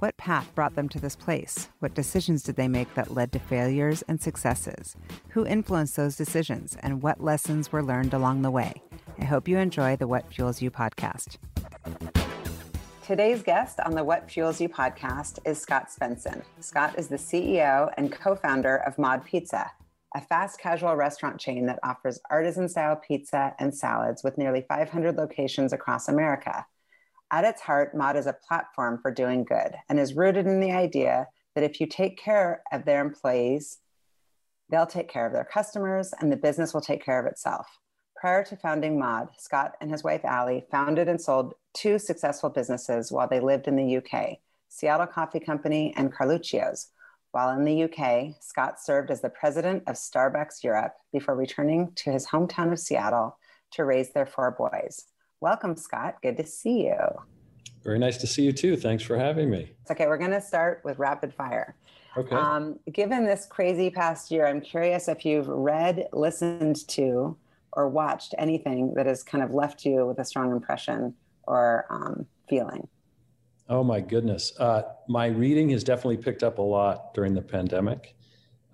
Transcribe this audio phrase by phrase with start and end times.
[0.00, 1.70] What path brought them to this place?
[1.80, 4.94] What decisions did they make that led to failures and successes?
[5.30, 6.76] Who influenced those decisions?
[6.84, 8.80] And what lessons were learned along the way?
[9.18, 11.38] I hope you enjoy the What Fuels You podcast.
[13.04, 16.44] Today's guest on the What Fuels You podcast is Scott Svenson.
[16.60, 19.68] Scott is the CEO and co founder of Mod Pizza,
[20.14, 25.16] a fast casual restaurant chain that offers artisan style pizza and salads with nearly 500
[25.16, 26.66] locations across America.
[27.30, 30.72] At its heart, Mod is a platform for doing good and is rooted in the
[30.72, 33.78] idea that if you take care of their employees,
[34.70, 37.66] they'll take care of their customers and the business will take care of itself.
[38.16, 43.12] Prior to founding Mod, Scott and his wife Allie founded and sold two successful businesses
[43.12, 44.38] while they lived in the UK
[44.70, 46.88] Seattle Coffee Company and Carluccio's.
[47.32, 52.10] While in the UK, Scott served as the president of Starbucks Europe before returning to
[52.10, 53.38] his hometown of Seattle
[53.72, 55.04] to raise their four boys.
[55.40, 56.16] Welcome, Scott.
[56.20, 56.98] Good to see you.
[57.84, 58.76] Very nice to see you too.
[58.76, 59.70] Thanks for having me.
[59.88, 61.76] Okay, we're going to start with rapid fire.
[62.16, 62.34] Okay.
[62.34, 67.36] Um, given this crazy past year, I'm curious if you've read, listened to,
[67.72, 71.14] or watched anything that has kind of left you with a strong impression
[71.44, 72.88] or um, feeling.
[73.68, 74.52] Oh my goodness.
[74.58, 78.16] Uh, my reading has definitely picked up a lot during the pandemic.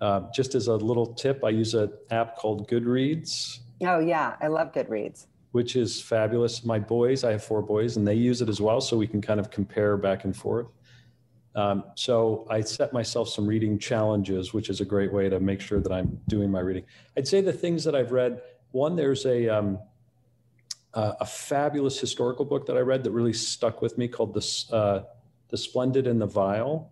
[0.01, 3.59] Uh, just as a little tip, I use an app called Goodreads.
[3.83, 4.35] Oh, yeah.
[4.41, 6.65] I love Goodreads which is fabulous.
[6.65, 9.21] My boys, I have four boys, and they use it as well, so we can
[9.21, 10.67] kind of compare back and forth.
[11.55, 15.61] Um, so I set myself some reading challenges, which is a great way to make
[15.61, 16.83] sure that I'm doing my reading.
[17.15, 18.41] I'd say the things that I've read.
[18.71, 19.79] One, there's a um,
[20.93, 24.75] uh, a fabulous historical book that I read that really stuck with me called the
[24.75, 25.03] uh,
[25.47, 26.91] the Splendid and the Vile.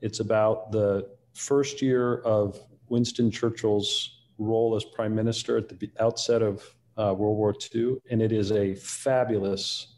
[0.00, 2.58] It's about the first year of
[2.88, 8.22] Winston Churchill's role as prime minister at the outset of uh, World War II, and
[8.22, 9.94] it is a fabulous,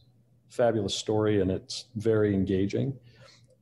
[0.48, 2.96] fabulous story, and it's very engaging.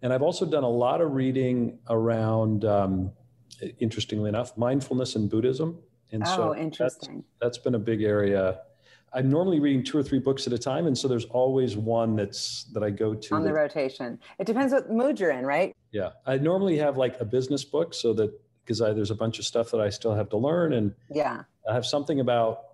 [0.03, 3.13] And I've also done a lot of reading around, um,
[3.79, 5.79] interestingly enough, mindfulness and Buddhism.
[6.13, 7.25] And oh, so interesting.
[7.41, 8.61] That's, that's been a big area.
[9.15, 12.17] I'm normally reading two or three books at a time, and so there's always one
[12.17, 14.19] that's that I go to on the that, rotation.
[14.39, 15.75] It depends what mood you're in, right?
[15.93, 18.33] Yeah, I normally have like a business book, so that
[18.65, 21.75] because there's a bunch of stuff that I still have to learn, and yeah, I
[21.75, 22.74] have something about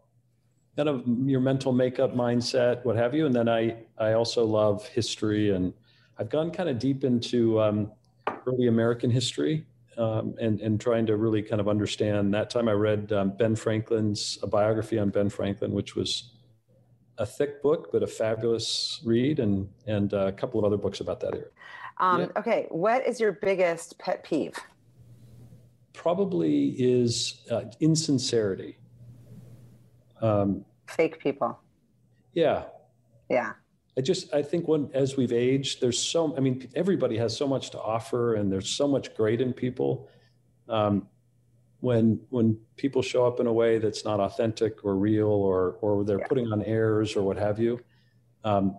[0.76, 3.26] kind of your mental makeup, mindset, what have you.
[3.26, 5.72] And then I, I also love history and
[6.18, 7.92] I've gone kind of deep into um,
[8.46, 9.66] early American history
[9.96, 12.32] um, and, and trying to really kind of understand.
[12.34, 16.32] That time I read um, Ben Franklin's, a biography on Ben Franklin, which was
[17.18, 21.20] a thick book, but a fabulous read and, and a couple of other books about
[21.20, 21.46] that era.
[21.98, 22.26] Um, yeah.
[22.36, 22.66] Okay.
[22.70, 24.58] What is your biggest pet peeve?
[25.92, 28.76] Probably is uh, insincerity.
[30.20, 31.58] Um, Fake people.
[32.32, 32.64] Yeah.
[33.28, 33.52] Yeah.
[33.96, 37.46] I just I think when as we've aged, there's so I mean everybody has so
[37.46, 40.08] much to offer, and there's so much great in people.
[40.68, 41.08] Um,
[41.80, 46.04] when when people show up in a way that's not authentic or real, or or
[46.04, 46.26] they're yeah.
[46.26, 47.80] putting on airs or what have you,
[48.44, 48.76] um,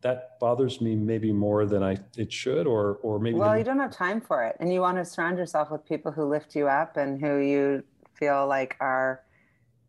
[0.00, 3.36] that bothers me maybe more than I it should, or or maybe.
[3.36, 6.12] Well, you don't have time for it, and you want to surround yourself with people
[6.12, 9.25] who lift you up and who you feel like are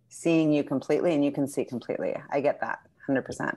[0.09, 2.15] seeing you completely and you can see completely.
[2.31, 2.79] I get that
[3.09, 3.55] 100%.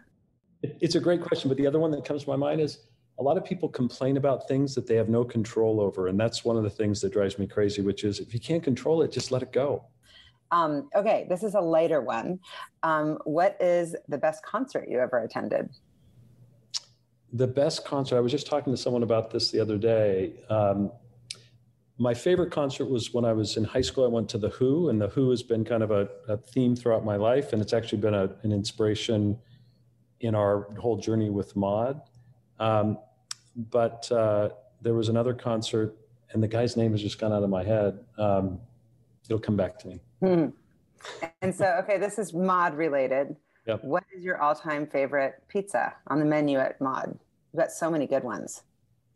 [0.63, 2.81] It's a great question, but the other one that comes to my mind is
[3.19, 6.09] a lot of people complain about things that they have no control over.
[6.09, 8.63] And that's one of the things that drives me crazy, which is if you can't
[8.63, 9.85] control it, just let it go.
[10.51, 12.41] Um, okay, this is a lighter one.
[12.83, 15.69] Um, what is the best concert you ever attended?
[17.33, 20.33] The best concert, I was just talking to someone about this the other day.
[20.49, 20.91] Um,
[22.01, 24.05] my favorite concert was when I was in high school.
[24.05, 26.75] I went to The Who, and The Who has been kind of a, a theme
[26.75, 29.39] throughout my life, and it's actually been a, an inspiration
[30.21, 32.01] in our whole journey with Mod.
[32.59, 32.99] Um,
[33.55, 34.49] but uh,
[34.81, 35.95] there was another concert,
[36.33, 38.03] and the guy's name has just gone out of my head.
[38.17, 38.61] Um,
[39.27, 40.01] it'll come back to me.
[40.21, 40.47] Hmm.
[41.43, 43.37] And so, okay, this is Mod related.
[43.67, 43.85] Yep.
[43.85, 47.19] What is your all-time favorite pizza on the menu at Mod?
[47.53, 48.63] You've got so many good ones.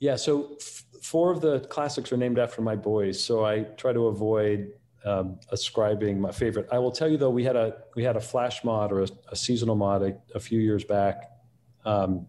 [0.04, 3.92] Yeah, so f- four of the classics are named after my boys, so I try
[3.92, 4.72] to avoid
[5.04, 6.68] um, ascribing my favorite.
[6.70, 9.08] I will tell you though, we had a we had a flash mod or a,
[9.30, 11.30] a seasonal mod a, a, few years back
[11.84, 12.26] um,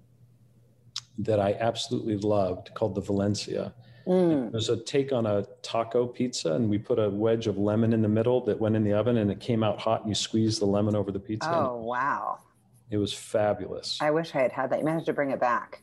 [1.20, 3.74] that I absolutely loved called the Valencia,
[4.08, 4.48] Mm.
[4.48, 7.94] It was a take on a taco pizza, and we put a wedge of lemon
[7.94, 10.16] in the middle that went in the oven, and it came out hot, and you
[10.16, 11.50] squeezed the lemon over the pizza.
[11.52, 12.40] Oh, wow.
[12.92, 13.98] It was fabulous.
[14.02, 14.80] I wish I had had that.
[14.80, 15.82] You managed to bring it back.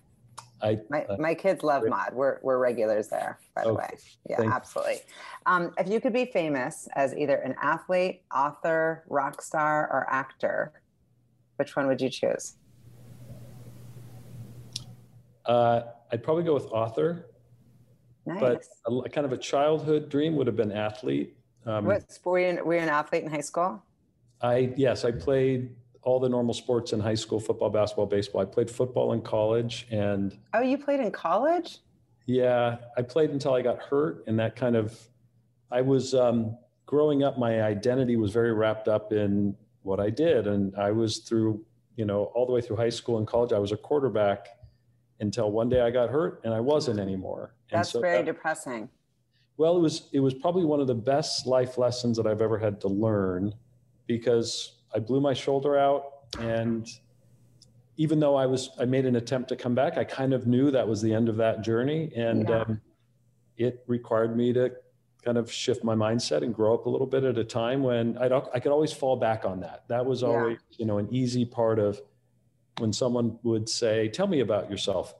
[0.62, 2.14] I, my, uh, my kids love mod.
[2.14, 3.82] We're, we're regulars there, by the okay.
[3.82, 3.98] way.
[4.30, 5.00] Yeah, Thank absolutely.
[5.46, 10.72] Um, if you could be famous as either an athlete, author, rock star, or actor,
[11.56, 12.54] which one would you choose?
[15.44, 15.82] Uh,
[16.12, 17.26] I'd probably go with author.
[18.24, 18.40] Nice.
[18.40, 21.36] But a, kind of a childhood dream would have been athlete.
[21.66, 23.82] Um, what were you, were you an athlete in high school?
[24.40, 28.42] I yes, I played all the normal sports in high school: football, basketball, baseball.
[28.42, 31.78] I played football in college, and oh, you played in college?
[32.26, 34.98] Yeah, I played until I got hurt, and that kind of.
[35.70, 37.38] I was um, growing up.
[37.38, 41.64] My identity was very wrapped up in what I did, and I was through,
[41.96, 43.52] you know, all the way through high school and college.
[43.52, 44.48] I was a quarterback
[45.20, 47.54] until one day I got hurt, and I wasn't anymore.
[47.70, 48.90] That's so very that, depressing.
[49.56, 52.58] Well, it was it was probably one of the best life lessons that I've ever
[52.58, 53.54] had to learn,
[54.06, 56.04] because I blew my shoulder out
[56.38, 56.88] and
[57.96, 60.70] even though I was I made an attempt to come back, I kind of knew
[60.70, 62.60] that was the end of that journey, and yeah.
[62.60, 62.80] um,
[63.56, 64.72] it required me to
[65.24, 68.18] kind of shift my mindset and grow up a little bit at a time when
[68.18, 69.84] I'd, I could always fall back on that.
[69.88, 70.76] That was always yeah.
[70.78, 72.00] you know an easy part of
[72.78, 75.14] when someone would say, "Tell me about yourself."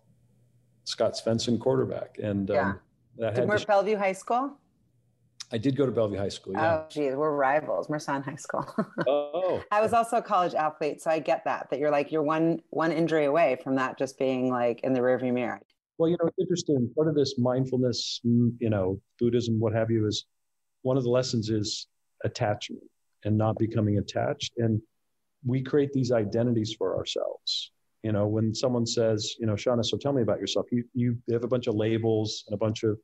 [0.84, 2.70] Scott Svenson, quarterback, and yeah.
[2.70, 2.80] um,
[3.18, 4.56] that had Bellevue High School.
[5.52, 6.54] I did go to Bellevue High School.
[6.54, 6.82] Yeah.
[6.82, 7.90] Oh, geez, we're rivals.
[7.90, 8.66] Merced High School.
[9.06, 9.62] oh.
[9.70, 11.68] I was also a college athlete, so I get that.
[11.70, 15.00] That you're like you're one one injury away from that just being like in the
[15.00, 15.60] rearview mirror.
[15.98, 16.90] Well, you know, it's interesting.
[16.96, 20.24] Part of this mindfulness, mm, you know, Buddhism, what have you, is
[20.82, 21.86] one of the lessons is
[22.24, 22.82] attachment
[23.24, 24.54] and not becoming attached.
[24.56, 24.80] And
[25.44, 27.72] we create these identities for ourselves.
[28.02, 30.66] You know, when someone says, you know, Shauna, so tell me about yourself.
[30.72, 32.98] You you have a bunch of labels and a bunch of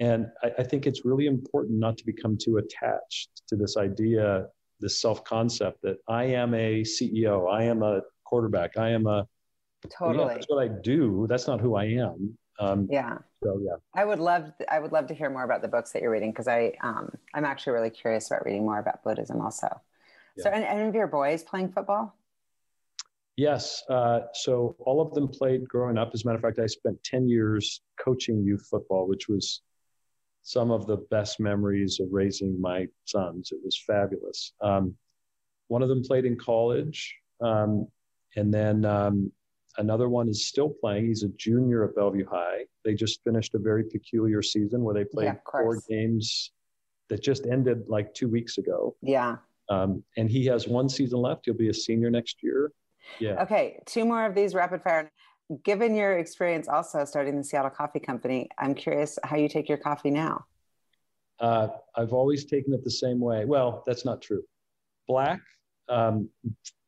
[0.00, 4.46] and I, I think it's really important not to become too attached to this idea,
[4.80, 9.26] this self concept that I am a CEO, I am a quarterback, I am a
[9.90, 11.26] totally yeah, that's what I do.
[11.28, 12.36] That's not who I am.
[12.60, 13.18] Um, yeah.
[13.42, 16.02] So yeah, I would love I would love to hear more about the books that
[16.02, 19.68] you're reading because I um, I'm actually really curious about reading more about Buddhism also.
[20.36, 20.44] Yeah.
[20.44, 22.14] So, and any of your boys playing football?
[23.36, 23.84] Yes.
[23.88, 26.10] Uh, so all of them played growing up.
[26.12, 29.62] As a matter of fact, I spent 10 years coaching youth football, which was
[30.42, 33.52] some of the best memories of raising my sons.
[33.52, 34.52] It was fabulous.
[34.60, 34.94] Um,
[35.68, 37.86] one of them played in college, um,
[38.36, 39.30] and then um,
[39.76, 41.06] another one is still playing.
[41.06, 42.64] He's a junior at Bellevue High.
[42.84, 46.52] They just finished a very peculiar season where they played yeah, four games
[47.08, 48.96] that just ended like two weeks ago.
[49.02, 49.36] Yeah.
[49.68, 51.42] Um, and he has one season left.
[51.44, 52.72] He'll be a senior next year.
[53.18, 53.42] Yeah.
[53.42, 55.10] Okay, two more of these rapid fire
[55.64, 59.78] given your experience also starting the Seattle Coffee Company, I'm curious how you take your
[59.78, 60.44] coffee now.
[61.40, 63.44] Uh, I've always taken it the same way.
[63.44, 64.42] Well, that's not true.
[65.06, 65.40] Black,
[65.88, 66.28] um,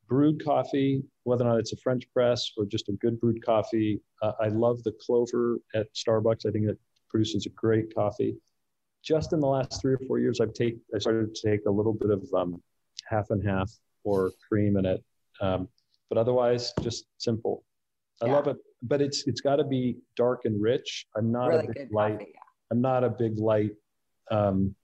[0.08, 4.00] brewed coffee, whether or not it's a French press or just a good brewed coffee.
[4.20, 6.46] Uh, I love the clover at Starbucks.
[6.46, 6.78] I think it
[7.08, 8.36] produces a great coffee.
[9.02, 11.70] Just in the last three or four years, I've take I started to take a
[11.70, 12.60] little bit of um,
[13.08, 13.72] half and half
[14.04, 15.02] or cream in it,
[15.40, 15.68] um,
[16.10, 17.64] but otherwise just simple.
[18.22, 18.32] I yeah.
[18.32, 21.06] love it, but it's it's got to be dark and rich.
[21.16, 22.18] I'm not really a big light.
[22.18, 22.40] Coffee, yeah.
[22.70, 23.72] I'm not a big light
[24.30, 24.74] um,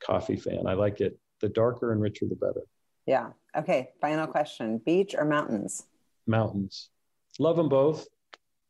[0.00, 0.66] coffee fan.
[0.66, 1.18] I like it.
[1.40, 2.62] The darker and richer, the better.
[3.06, 3.30] Yeah.
[3.56, 3.90] Okay.
[4.00, 5.86] Final question: beach or mountains?
[6.26, 6.90] Mountains.
[7.38, 8.06] Love them both.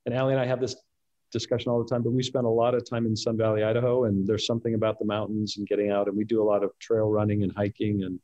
[0.06, 0.76] And Allie and I have this
[1.32, 4.04] discussion all the time, but we spend a lot of time in Sun Valley, Idaho,
[4.04, 6.70] and there's something about the mountains and getting out, and we do a lot of
[6.78, 8.18] trail running and hiking, and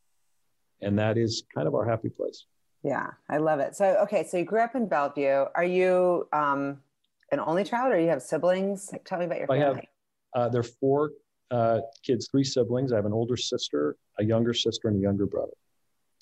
[0.80, 2.46] and that is kind of our happy place.
[2.84, 3.74] Yeah, I love it.
[3.74, 5.46] So, okay, so you grew up in Bellevue.
[5.54, 6.80] Are you um,
[7.32, 8.90] an only child, or you have siblings?
[8.92, 9.64] Like, Tell me about your family.
[9.64, 9.80] I have.
[10.34, 11.12] Uh, there are four
[11.50, 12.92] uh, kids, three siblings.
[12.92, 15.52] I have an older sister, a younger sister, and a younger brother.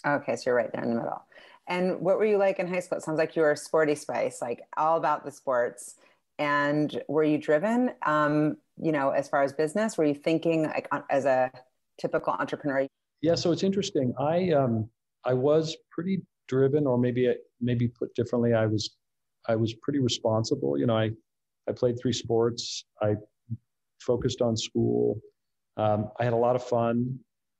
[0.06, 1.22] Okay, so you're right there in the middle.
[1.66, 2.98] And what were you like in high school?
[2.98, 5.96] It sounds like you were a sporty spice, like all about the sports.
[6.38, 7.92] And were you driven?
[8.04, 11.50] Um, you know, as far as business, were you thinking like as a
[11.98, 12.86] typical entrepreneur?
[13.20, 14.12] Yeah, so it's interesting.
[14.18, 14.88] I um,
[15.24, 17.22] I was pretty driven or maybe
[17.60, 18.84] maybe put differently i was
[19.48, 20.72] i was pretty responsible.
[20.80, 21.10] You know i
[21.68, 22.62] i played three sports.
[23.00, 23.10] I
[24.10, 25.20] focused on school.
[25.82, 26.96] Um, i had a lot of fun.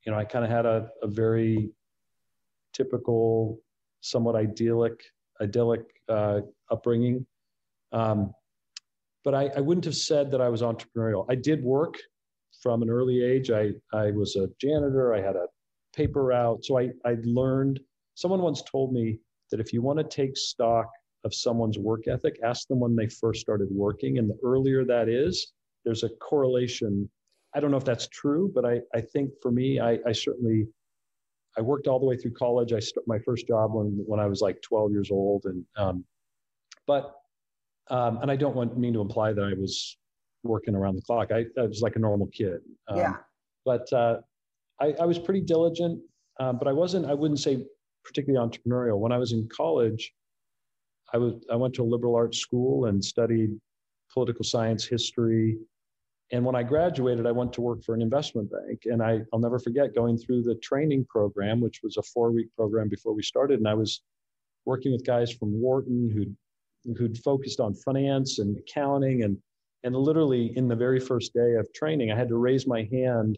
[0.05, 1.71] You know i kind of had a, a very
[2.79, 3.59] typical
[4.13, 4.99] somewhat idyllic
[5.41, 7.27] idyllic uh, upbringing.
[7.93, 8.19] Um,
[9.25, 11.25] but I, I wouldn't have said that i was entrepreneurial.
[11.35, 11.95] I did work
[12.63, 13.49] from an early age.
[13.51, 13.65] I
[14.05, 15.07] i was a janitor.
[15.19, 15.47] I had a
[16.01, 16.61] paper route.
[16.67, 17.81] So i i learned
[18.15, 19.19] Someone once told me
[19.51, 20.91] that if you want to take stock
[21.25, 24.19] of someone's work ethic, ask them when they first started working.
[24.19, 25.53] And the earlier that is,
[25.85, 27.09] there's a correlation.
[27.55, 30.67] I don't know if that's true, but I, I think for me, I, I certainly
[31.57, 32.73] I worked all the way through college.
[32.73, 36.05] I started my first job when when I was like 12 years old, and um,
[36.87, 37.15] but
[37.91, 39.99] um, and I don't want mean to imply that I was
[40.45, 41.31] working around the clock.
[41.31, 42.61] I, I was like a normal kid.
[42.89, 43.17] Um, yeah.
[43.65, 44.19] But uh,
[44.81, 46.01] I, I was pretty diligent,
[46.41, 47.07] um, but I wasn't.
[47.07, 47.65] I wouldn't say
[48.05, 48.99] particularly entrepreneurial.
[48.99, 50.13] When I was in college,
[51.13, 53.51] I was I went to a liberal arts school and studied
[54.13, 55.59] political science, history,
[56.33, 58.83] and when I graduated, I went to work for an investment bank.
[58.87, 62.49] And I, I'll never forget going through the training program, which was a four week
[62.57, 63.59] program before we started.
[63.59, 64.03] And I was
[64.65, 69.25] working with guys from Wharton who'd, who'd focused on finance and accounting.
[69.25, 69.37] And,
[69.85, 73.37] and literally, in the very first day of training, I had to raise my hand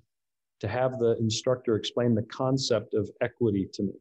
[0.61, 3.92] to have the instructor explain the concept of equity to me.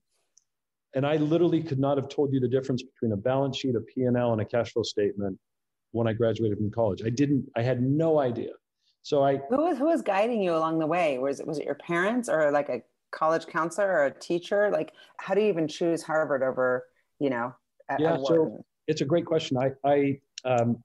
[0.96, 3.82] And I literally could not have told you the difference between a balance sheet, a
[3.82, 5.40] P&L, and a cash flow statement
[5.92, 7.02] when I graduated from college.
[7.04, 8.52] I didn't, I had no idea.
[9.04, 11.18] So I who was who was guiding you along the way?
[11.20, 12.82] Was it was it your parents or like a
[13.12, 14.70] college counselor or a teacher?
[14.72, 16.86] Like how do you even choose Harvard over
[17.20, 17.54] you know?
[18.00, 19.58] yeah, so it's a great question.
[19.58, 20.82] I I um,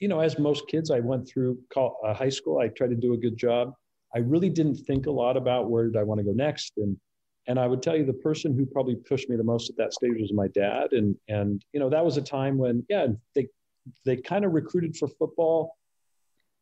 [0.00, 2.58] you know as most kids, I went through call, uh, high school.
[2.58, 3.74] I tried to do a good job.
[4.14, 6.96] I really didn't think a lot about where did I want to go next and.
[7.46, 9.92] And I would tell you the person who probably pushed me the most at that
[9.92, 10.92] stage was my dad.
[10.92, 13.48] And and you know, that was a time when, yeah, they
[14.04, 15.76] they kind of recruited for football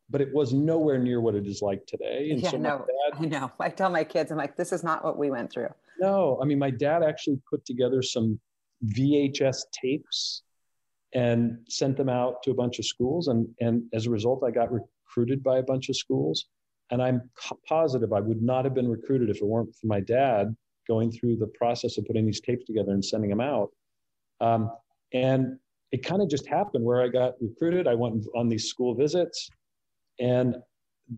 [0.09, 2.29] but it was nowhere near what it is like today.
[2.31, 3.51] And yeah, so no, dad, I know.
[3.59, 5.69] I tell my kids, I'm like, this is not what we went through.
[5.99, 8.39] No, I mean, my dad actually put together some
[8.87, 10.43] VHS tapes
[11.13, 13.27] and sent them out to a bunch of schools.
[13.27, 16.45] And, and as a result, I got recruited by a bunch of schools.
[16.91, 17.29] And I'm
[17.67, 20.55] positive I would not have been recruited if it weren't for my dad
[20.89, 23.69] going through the process of putting these tapes together and sending them out.
[24.41, 24.71] Um,
[25.13, 25.57] and
[25.91, 27.87] it kind of just happened where I got recruited.
[27.87, 29.49] I went on these school visits
[30.19, 30.57] and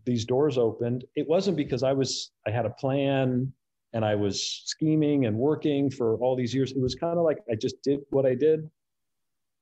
[0.05, 1.05] these doors opened.
[1.15, 3.51] It wasn't because i was i had a plan
[3.93, 6.71] and i was scheming and working for all these years.
[6.71, 8.69] It was kind of like i just did what i did.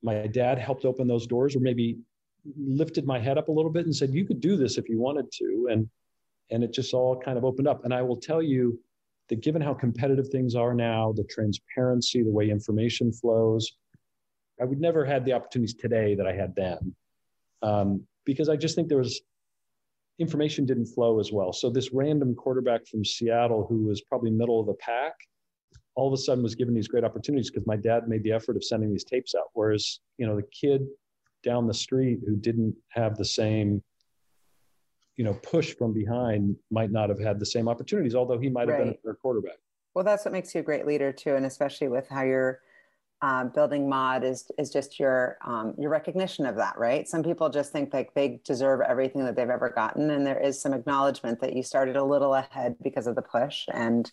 [0.03, 1.97] My dad helped open those doors or maybe
[2.55, 4.99] lifted my head up a little bit and said you could do this if you
[4.99, 5.67] wanted to.
[5.71, 5.89] And
[6.51, 7.85] and it just all kind of opened up.
[7.85, 8.79] And i will tell you
[9.29, 13.77] that given how competitive things are now the transparency the way information flows
[14.61, 16.95] i would never have had the opportunities today that i had then
[17.61, 19.21] um, because i just think there was
[20.19, 21.51] information didn't flow as well.
[21.53, 25.13] So this random quarterback from Seattle who was probably middle of the pack,
[25.95, 28.57] all of a sudden was given these great opportunities because my dad made the effort
[28.57, 29.49] of sending these tapes out.
[29.53, 30.85] Whereas, you know, the kid
[31.43, 33.81] down the street who didn't have the same,
[35.19, 38.69] you know, push from behind might not have had the same opportunities, although he might
[38.69, 38.85] have right.
[38.85, 39.57] been a better quarterback.
[39.93, 42.61] Well, that's what makes you a great leader too, and especially with how you're
[43.21, 47.05] um, building mod is is just your um, your recognition of that, right?
[47.05, 50.61] Some people just think like they deserve everything that they've ever gotten, and there is
[50.61, 54.09] some acknowledgement that you started a little ahead because of the push, and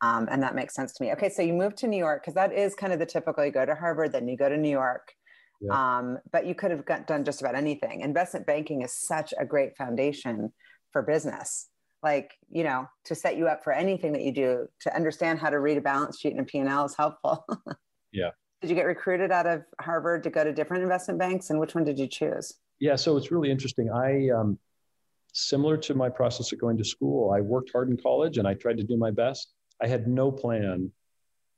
[0.00, 1.10] um, and that makes sense to me.
[1.10, 3.44] Okay, so you moved to New York because that is kind of the typical.
[3.44, 5.12] You go to Harvard, then you go to New York,
[5.60, 5.98] yeah.
[5.98, 8.00] um, but you could have got, done just about anything.
[8.00, 10.52] Investment banking is such a great foundation
[10.92, 11.68] for business.
[12.02, 15.50] Like you know, to set you up for anything that you do, to understand how
[15.50, 17.46] to read a balance sheet and a P and L is helpful.
[18.12, 18.30] Yeah.
[18.62, 21.74] Did you get recruited out of Harvard to go to different investment banks, and which
[21.74, 22.54] one did you choose?
[22.80, 23.90] Yeah, so it's really interesting.
[23.90, 24.58] I, um,
[25.32, 28.54] similar to my process of going to school, I worked hard in college and I
[28.54, 29.52] tried to do my best.
[29.82, 30.90] I had no plan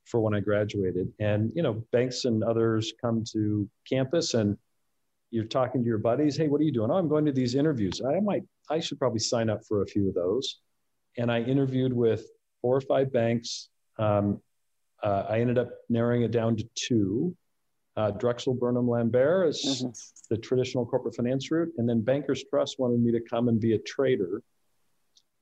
[0.08, 4.56] for when I graduated, and you know, banks and others come to campus and
[5.30, 6.36] you're talking to your buddies.
[6.36, 6.90] Hey, what are you doing?
[6.90, 8.00] Oh, I'm going to these interviews.
[8.00, 10.60] I might, I should probably sign up for a few of those.
[11.18, 12.26] And I interviewed with
[12.62, 13.68] four or five banks.
[13.98, 14.40] Um,
[15.02, 17.36] uh, I ended up narrowing it down to two.
[17.96, 19.90] Uh, Drexel Burnham Lambert is mm-hmm.
[20.30, 23.74] the traditional corporate finance route, and then Bankers Trust wanted me to come and be
[23.74, 24.42] a trader.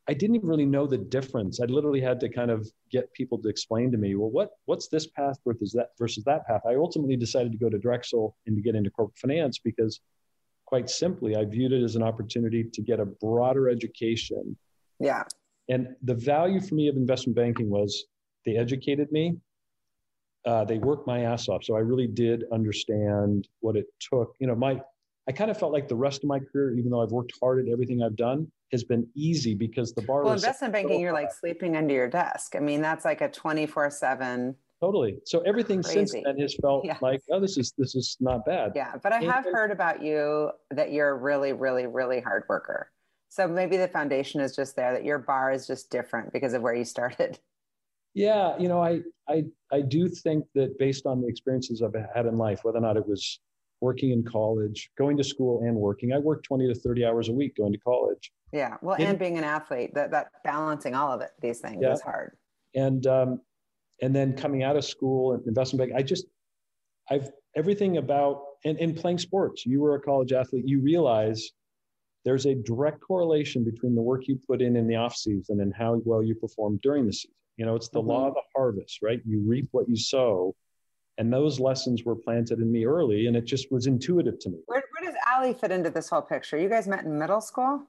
[0.08, 1.60] I didn't even really know the difference.
[1.60, 4.88] I literally had to kind of get people to explain to me, well, what what's
[4.88, 6.62] this path versus that versus that path?
[6.66, 10.00] I ultimately decided to go to Drexel and to get into corporate finance because,
[10.64, 14.56] quite simply, I viewed it as an opportunity to get a broader education.
[15.00, 15.25] Yeah.
[15.68, 18.04] And the value for me of investment banking was
[18.44, 19.36] they educated me
[20.46, 21.64] uh, they worked my ass off.
[21.64, 24.34] So I really did understand what it took.
[24.38, 24.80] You know, my
[25.28, 27.66] I kind of felt like the rest of my career, even though I've worked hard
[27.66, 30.25] at everything I've done, has been easy because the bar.
[30.25, 32.56] Well, investment banking, so you're like sleeping under your desk.
[32.56, 34.56] I mean, that's like a twenty four seven.
[34.80, 35.18] Totally.
[35.25, 36.06] So everything Crazy.
[36.06, 36.99] since then has felt yeah.
[37.00, 38.73] like, oh, this is this is not bad.
[38.75, 42.44] Yeah, but I have and, heard about you that you're a really, really, really hard
[42.49, 42.90] worker.
[43.28, 46.62] So maybe the foundation is just there that your bar is just different because of
[46.62, 47.38] where you started.
[48.14, 52.26] Yeah, you know, I I I do think that based on the experiences I've had
[52.26, 53.40] in life, whether or not it was
[53.80, 56.12] working in college, going to school and working.
[56.12, 58.33] I worked 20 to 30 hours a week going to college.
[58.52, 58.76] Yeah.
[58.80, 61.92] Well, and, and being an athlete, that, that balancing all of it, these things yeah.
[61.92, 62.37] is hard.
[62.75, 63.40] And, um,
[64.02, 66.26] and then coming out of school and investment bank, I just,
[67.11, 71.50] I've everything about, and, and playing sports, you were a college athlete, you realize
[72.25, 75.73] there's a direct correlation between the work you put in in the off season and
[75.75, 77.30] how well you perform during the season.
[77.56, 78.09] You know, it's the mm-hmm.
[78.09, 79.21] law of the harvest, right?
[79.25, 80.54] You reap what you sow.
[81.18, 84.58] And those lessons were planted in me early, and it just was intuitive to me.
[84.66, 86.58] Where, where does Allie fit into this whole picture?
[86.58, 87.87] You guys met in middle school?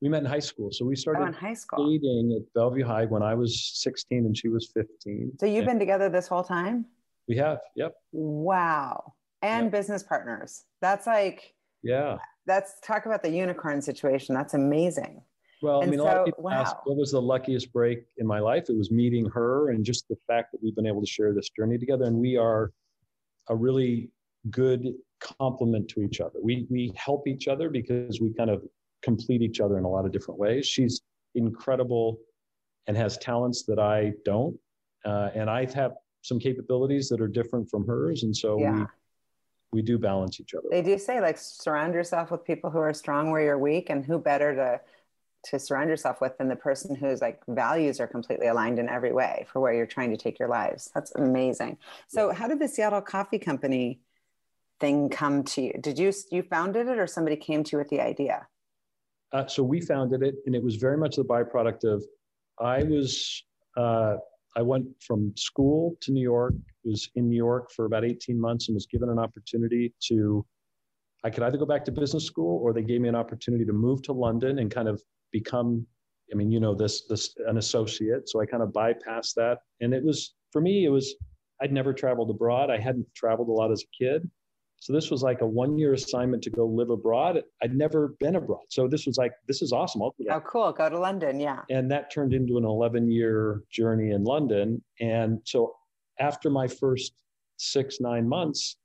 [0.00, 0.70] We met in high school.
[0.72, 1.88] So we started oh, in high school.
[1.88, 5.32] dating at Bellevue High when I was 16 and she was 15.
[5.38, 6.86] So you've and been together this whole time?
[7.28, 7.58] We have.
[7.76, 7.94] Yep.
[8.10, 9.14] Wow.
[9.42, 9.72] And yep.
[9.72, 10.64] business partners.
[10.80, 12.18] That's like, yeah.
[12.46, 14.34] That's talk about the unicorn situation.
[14.34, 15.22] That's amazing.
[15.62, 16.60] Well, and I mean, so, a lot of people wow.
[16.60, 18.64] ask, what was the luckiest break in my life?
[18.68, 21.50] It was meeting her and just the fact that we've been able to share this
[21.50, 22.04] journey together.
[22.04, 22.72] And we are
[23.48, 24.10] a really
[24.50, 26.40] good complement to each other.
[26.42, 28.62] We, we help each other because we kind of
[29.02, 30.66] complete each other in a lot of different ways.
[30.66, 31.00] She's
[31.34, 32.18] incredible
[32.88, 34.58] and has talents that I don't.
[35.04, 35.92] Uh, and I have
[36.22, 38.24] some capabilities that are different from hers.
[38.24, 38.72] And so yeah.
[38.72, 38.86] we,
[39.72, 40.66] we do balance each other.
[40.70, 44.04] They do say like surround yourself with people who are strong where you're weak and
[44.04, 44.80] who better to
[45.44, 49.12] to surround yourself with than the person whose like values are completely aligned in every
[49.12, 50.90] way for where you're trying to take your lives.
[50.94, 51.78] That's amazing.
[52.08, 54.00] So how did the Seattle Coffee Company
[54.80, 55.72] thing come to you?
[55.80, 58.46] Did you you founded it or somebody came to you with the idea?
[59.32, 62.04] Uh, so we founded it, and it was very much the byproduct of
[62.60, 63.42] I was
[63.76, 64.16] uh,
[64.54, 66.52] I went from school to New York,
[66.84, 70.44] was in New York for about 18 months, and was given an opportunity to
[71.24, 73.72] I could either go back to business school or they gave me an opportunity to
[73.72, 75.00] move to London and kind of
[75.32, 75.86] become
[76.32, 78.28] i mean you know this this an associate.
[78.28, 79.58] So i kind of bypassed that.
[79.80, 81.14] And it was for me it was
[81.62, 82.70] i'd never traveled abroad.
[82.70, 84.28] I hadn't traveled a lot as a kid.
[84.80, 87.40] So this was like a one year assignment to go live abroad.
[87.62, 88.64] I'd never been abroad.
[88.68, 90.02] So this was like this is awesome.
[90.02, 90.72] Oh cool.
[90.72, 91.38] Go to london.
[91.38, 91.60] Yeah.
[91.70, 94.82] And that turned into an 11 year journey in london.
[95.00, 95.74] And so
[96.18, 97.12] after my first
[97.58, 98.76] six nine months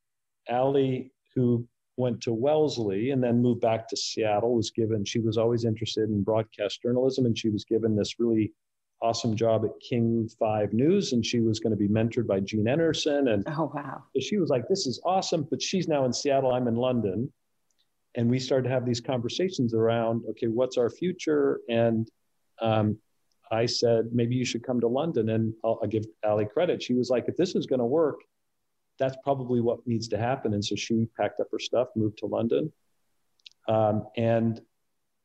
[0.50, 5.38] Allie, who went to Wellesley and then moved back to Seattle, was given, she was
[5.38, 8.54] always interested in broadcast journalism and she was given this really
[9.02, 12.66] awesome job at King 5 News and she was going to be mentored by Jean
[12.66, 13.34] Enersen.
[13.34, 14.04] And oh, wow.
[14.20, 17.32] She was like, this is awesome, but she's now in Seattle, I'm in London.
[18.16, 21.62] And we started to have these conversations around, okay, what's our future?
[21.70, 22.10] And
[22.62, 22.98] um,
[23.52, 25.30] I said, maybe you should come to London.
[25.30, 26.82] And I'll, I'll give Allie credit.
[26.82, 28.22] She was like, if this is going to work,
[29.00, 30.54] that's probably what needs to happen.
[30.54, 32.72] And so she packed up her stuff, moved to London.
[33.68, 34.62] Um, and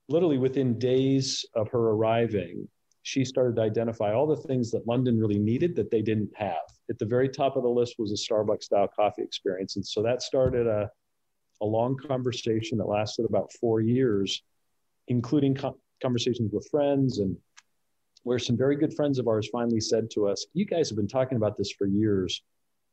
[0.09, 2.69] literally within days of her arriving,
[3.03, 6.63] she started to identify all the things that London really needed that they didn't have.
[6.89, 9.77] At the very top of the list was a Starbucks style coffee experience.
[9.77, 10.89] And so that started a,
[11.61, 14.43] a long conversation that lasted about four years,
[15.09, 17.37] including co- conversations with friends and
[18.25, 21.09] where some very good friends of ours finally said to us, You guys have been
[21.09, 22.43] talking about this for years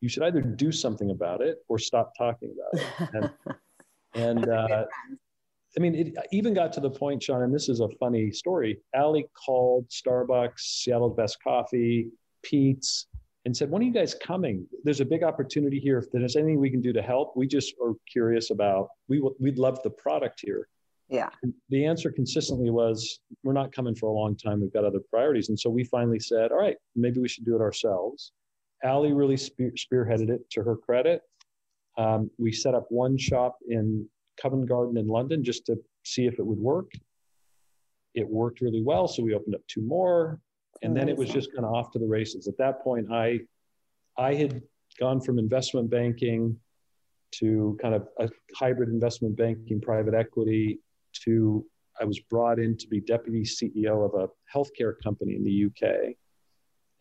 [0.01, 3.31] you should either do something about it or stop talking about it.
[4.15, 4.85] And, and uh,
[5.77, 8.79] I mean, it even got to the point, Sean, and this is a funny story.
[8.95, 12.09] Allie called Starbucks, Seattle's Best Coffee,
[12.41, 13.05] Pete's,
[13.45, 14.65] and said, When are you guys coming?
[14.83, 15.99] There's a big opportunity here.
[15.99, 19.59] If there's anything we can do to help, we just are curious about, we, we'd
[19.59, 20.67] love the product here.
[21.07, 21.29] Yeah.
[21.43, 24.62] And the answer consistently was, We're not coming for a long time.
[24.62, 25.49] We've got other priorities.
[25.49, 28.31] And so we finally said, All right, maybe we should do it ourselves.
[28.83, 31.21] Allie really spear, spearheaded it to her credit.
[31.97, 34.07] Um, we set up one shop in
[34.41, 36.91] Covent Garden in London just to see if it would work.
[38.15, 40.39] It worked really well, so we opened up two more,
[40.81, 42.47] and then it was just kind of off to the races.
[42.47, 43.41] At that point, I
[44.17, 44.61] I had
[44.99, 46.57] gone from investment banking
[47.31, 50.79] to kind of a hybrid investment banking, private equity,
[51.23, 51.65] to
[52.01, 56.15] I was brought in to be deputy CEO of a healthcare company in the UK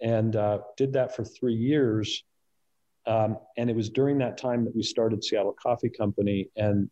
[0.00, 2.24] and uh, did that for three years.
[3.06, 6.50] Um, and it was during that time that we started Seattle Coffee Company.
[6.56, 6.90] And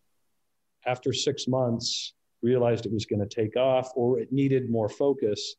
[0.86, 5.56] after six months, realized it was going to take off or it needed more focus.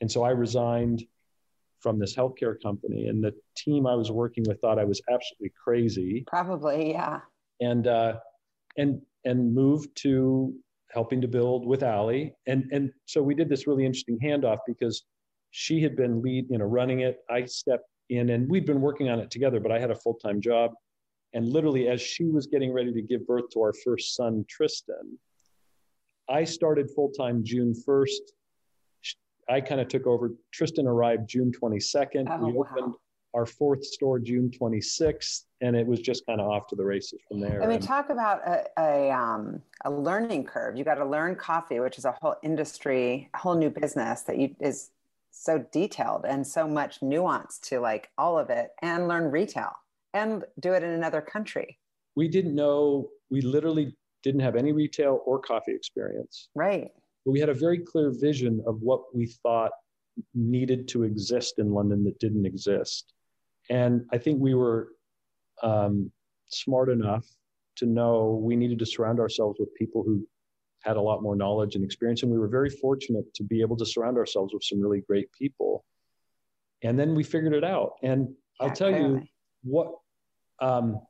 [0.00, 1.04] And so I resigned
[1.80, 3.08] from this healthcare company.
[3.08, 6.24] And the team I was working with thought I was absolutely crazy.
[6.26, 7.20] Probably, yeah.
[7.60, 8.14] And uh,
[8.76, 10.54] and and moved to
[10.90, 12.34] helping to build with Allie.
[12.46, 15.04] And and so we did this really interesting handoff because
[15.50, 17.18] she had been lead, you know, running it.
[17.28, 20.14] I stepped in and we'd been working on it together, but I had a full
[20.14, 20.72] time job.
[21.32, 25.18] And literally, as she was getting ready to give birth to our first son, Tristan,
[26.28, 28.20] I started full time June 1st.
[29.48, 30.30] I kind of took over.
[30.52, 32.26] Tristan arrived June 22nd.
[32.28, 32.94] Oh, we opened wow.
[33.34, 37.20] our fourth store June 26th, and it was just kind of off to the races
[37.28, 37.60] from there.
[37.62, 40.76] I mean, talk about a, a, um, a learning curve.
[40.76, 44.38] You got to learn coffee, which is a whole industry, a whole new business that
[44.38, 44.90] you is
[45.30, 49.72] so detailed and so much nuance to like all of it, and learn retail
[50.12, 51.78] and do it in another country.
[52.16, 53.08] We didn't know.
[53.30, 56.48] We literally didn't have any retail or coffee experience.
[56.54, 56.90] Right.
[57.24, 59.72] But we had a very clear vision of what we thought
[60.34, 63.12] needed to exist in London that didn't exist
[63.70, 64.88] and I think we were
[65.62, 66.10] um,
[66.48, 67.24] smart enough
[67.76, 70.26] to know we needed to surround ourselves with people who
[70.82, 72.22] had a lot more knowledge and experience.
[72.22, 75.30] And we were very fortunate to be able to surround ourselves with some really great
[75.32, 75.84] people.
[76.82, 77.92] And then we figured it out.
[78.02, 79.20] And yeah, I'll tell clearly.
[79.20, 79.28] you
[79.62, 79.94] what,
[80.60, 81.00] um,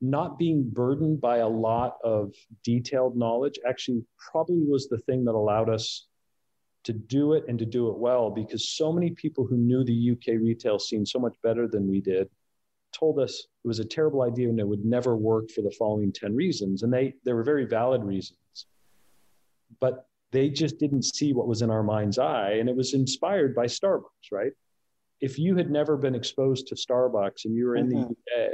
[0.00, 5.34] not being burdened by a lot of detailed knowledge actually probably was the thing that
[5.34, 6.06] allowed us
[6.84, 10.12] to do it and to do it well because so many people who knew the
[10.12, 12.28] UK retail scene so much better than we did
[12.92, 16.12] told us it was a terrible idea and it would never work for the following
[16.12, 18.66] 10 reasons and they they were very valid reasons
[19.80, 23.54] but they just didn't see what was in our mind's eye and it was inspired
[23.54, 24.52] by Starbucks right
[25.20, 28.02] if you had never been exposed to Starbucks and you were in mm-hmm.
[28.02, 28.50] the UK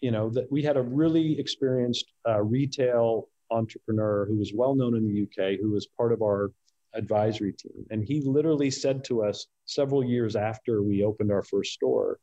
[0.00, 4.96] you know that we had a really experienced uh, retail entrepreneur who was well known
[4.96, 6.50] in the UK who was part of our
[6.94, 7.86] advisory team.
[7.90, 12.18] And he literally said to us several years after we opened our first store,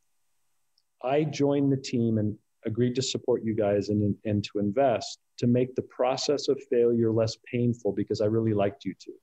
[1.02, 2.36] I joined the team and
[2.66, 7.10] agreed to support you guys and, and to invest to make the process of failure
[7.10, 9.14] less painful because I really liked you two.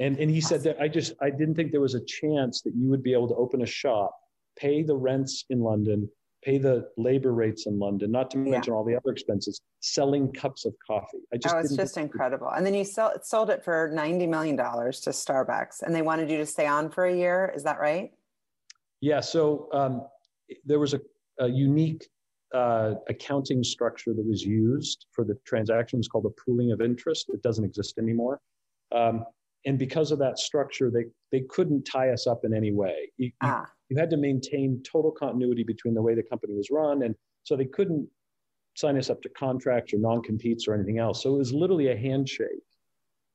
[0.00, 2.74] and, and he said that I just, I didn't think there was a chance that
[2.74, 4.18] you would be able to open a shop,
[4.58, 6.10] pay the rents in London,
[6.42, 8.76] pay the labor rates in London, not to mention yeah.
[8.76, 11.18] all the other expenses, selling cups of coffee.
[11.32, 12.48] I just oh, it's just incredible.
[12.48, 16.38] And then you sell, sold it for $90 million to Starbucks and they wanted you
[16.38, 17.52] to stay on for a year.
[17.54, 18.12] Is that right?
[19.00, 19.20] Yeah.
[19.20, 20.02] So um,
[20.64, 21.00] there was a,
[21.40, 22.06] a unique
[22.54, 27.26] uh, accounting structure that was used for the transactions called the pooling of interest.
[27.28, 28.40] It doesn't exist anymore.
[28.92, 29.24] Um,
[29.66, 33.10] and because of that structure, they, they couldn't tie us up in any way.
[33.18, 37.02] You, ah you had to maintain total continuity between the way the company was run.
[37.02, 38.08] And so they couldn't
[38.76, 41.22] sign us up to contracts or non competes or anything else.
[41.22, 42.48] So it was literally a handshake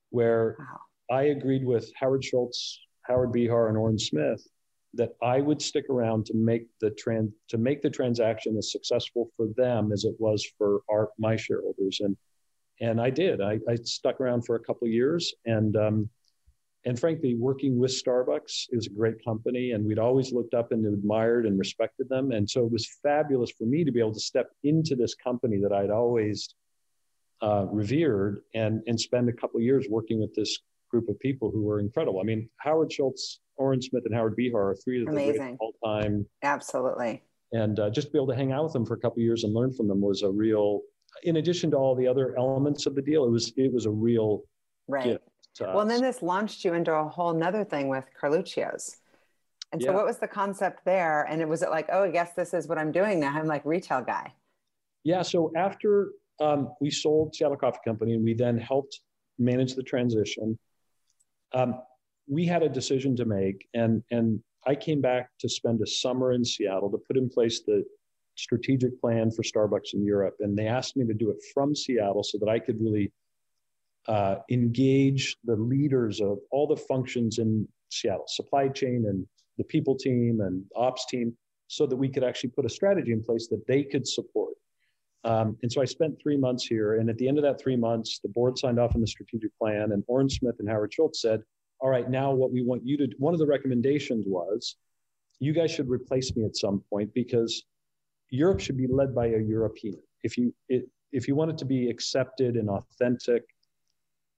[0.10, 1.18] where wow.
[1.18, 4.48] I agreed with Howard Schultz, Howard Behar, and Orin Smith
[4.95, 9.29] that I would stick around to make the trans to make the transaction as successful
[9.36, 11.99] for them as it was for our my shareholders.
[12.01, 12.15] And
[12.82, 13.41] and I did.
[13.41, 16.10] I, I stuck around for a couple years and um,
[16.86, 20.86] and frankly, working with Starbucks is a great company, and we'd always looked up and
[20.86, 22.32] admired and respected them.
[22.32, 25.60] And so it was fabulous for me to be able to step into this company
[25.62, 26.53] that I'd always
[27.41, 30.60] uh, revered and and spend a couple years working with this
[30.93, 32.19] group of people who were incredible.
[32.19, 36.25] I mean, Howard Schultz, Orin Smith, and Howard Behar are three of the all time.
[36.43, 37.23] Absolutely.
[37.51, 39.23] And uh, just to be able to hang out with them for a couple of
[39.23, 40.82] years and learn from them was a real.
[41.23, 43.91] In addition to all the other elements of the deal, it was it was a
[43.91, 44.43] real
[44.88, 45.03] right.
[45.03, 45.29] gift
[45.62, 48.97] well, and then this launched you into a whole nother thing with Carluccio's.
[49.71, 49.95] And so, yeah.
[49.95, 51.23] what was the concept there?
[51.23, 53.34] And it was it like, oh, I guess this is what I'm doing now.
[53.34, 54.32] I'm like retail guy.
[55.03, 55.21] Yeah.
[55.21, 58.99] So after um, we sold Seattle Coffee Company, and we then helped
[59.39, 60.58] manage the transition,
[61.54, 61.76] um,
[62.28, 66.32] we had a decision to make, and and I came back to spend a summer
[66.32, 67.84] in Seattle to put in place the
[68.36, 72.24] strategic plan for Starbucks in Europe, and they asked me to do it from Seattle
[72.24, 73.12] so that I could really
[74.08, 79.26] uh, engage the leaders of all the functions in Seattle, supply chain and
[79.58, 81.36] the people team and ops team,
[81.68, 84.54] so that we could actually put a strategy in place that they could support.
[85.25, 86.95] Um, and so I spent three months here.
[86.95, 89.57] And at the end of that three months, the board signed off on the strategic
[89.57, 91.41] plan, and Orin Smith and Howard Schultz said,
[91.79, 94.75] All right, now what we want you to do, one of the recommendations was,
[95.39, 97.63] you guys should replace me at some point because
[98.29, 100.01] Europe should be led by a European.
[100.23, 103.43] If you, it, if you want it to be accepted and authentic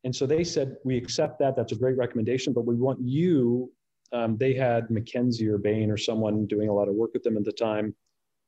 [0.06, 1.56] and so they said, we accept that.
[1.56, 3.72] That's a great recommendation, but we want you.
[4.14, 7.38] Um, they had McKinsey or Bain or someone doing a lot of work with them
[7.38, 7.94] at the time.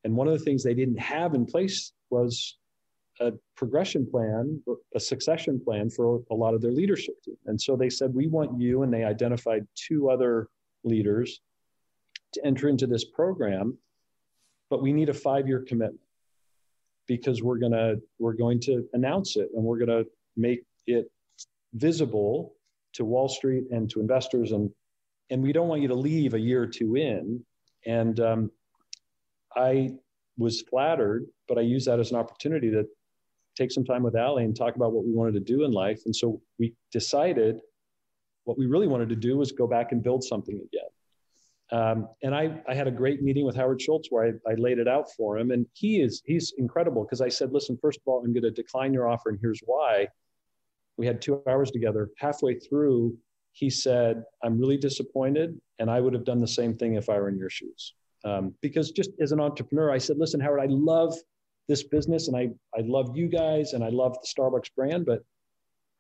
[0.08, 2.56] And one of the things they didn't have in place was
[3.20, 4.64] a progression plan,
[4.96, 7.36] a succession plan for a lot of their leadership team.
[7.46, 10.48] And so they said, we want you, and they identified two other
[10.86, 11.42] leaders
[12.32, 13.78] to enter into this program,
[14.70, 16.00] but we need a five-year commitment
[17.06, 20.04] because we're gonna we're going to announce it and we're gonna
[20.38, 21.12] make it
[21.74, 22.56] visible
[22.94, 24.72] to Wall Street and to investors, and
[25.32, 27.44] and we don't want you to leave a year or two in.
[27.86, 28.52] And um,
[29.58, 29.92] I
[30.38, 32.86] was flattered, but I used that as an opportunity to
[33.56, 36.02] take some time with Ali and talk about what we wanted to do in life.
[36.06, 37.60] And so we decided
[38.44, 40.90] what we really wanted to do was go back and build something again.
[41.72, 44.80] um, and I, I had a great meeting with Howard Schultz where I, I laid
[44.80, 45.52] it out for him.
[45.52, 48.52] And he is, he's incredible because I said, listen, first of all, I'm going to
[48.52, 49.30] decline your offer.
[49.30, 50.08] And here's why.
[50.98, 52.10] We had two hours together.
[52.18, 53.18] Halfway through,
[53.52, 55.60] he said, I'm really disappointed.
[55.80, 57.94] And I would have done the same thing if I were in your shoes.
[58.26, 61.16] Um, because just as an entrepreneur, I said, listen, Howard, I love
[61.68, 65.24] this business and I, I love you guys and I love the Starbucks brand, but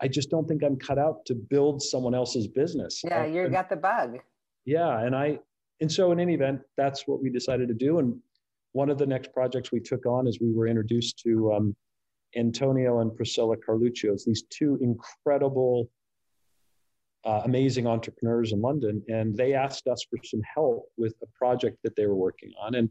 [0.02, 3.02] I just don't think I'm cut out to build someone else's business.
[3.04, 4.20] Yeah, you got the bug.
[4.66, 5.00] Yeah.
[5.00, 5.40] And I,
[5.82, 8.00] and so in any event, that's what we decided to do.
[8.00, 8.20] And
[8.74, 11.76] one of the next projects we took on is we were introduced to um,
[12.36, 15.90] Antonio and Priscilla Carluccios, these two incredible,
[17.28, 19.04] uh, amazing entrepreneurs in London.
[19.10, 22.76] And they asked us for some help with a project that they were working on.
[22.76, 22.90] And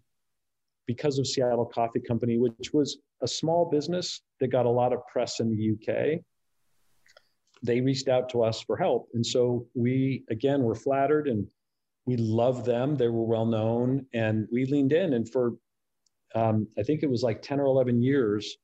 [0.87, 5.01] because of Seattle Coffee Company, which was a small business that got a lot of
[5.11, 6.21] press in the UK,
[7.63, 9.09] they reached out to us for help.
[9.15, 11.47] And so we, again, were flattered and
[12.05, 12.95] we loved them.
[12.95, 15.15] They were well known, and we leaned in.
[15.15, 15.55] And for
[16.35, 18.57] um, I think it was like ten or eleven years,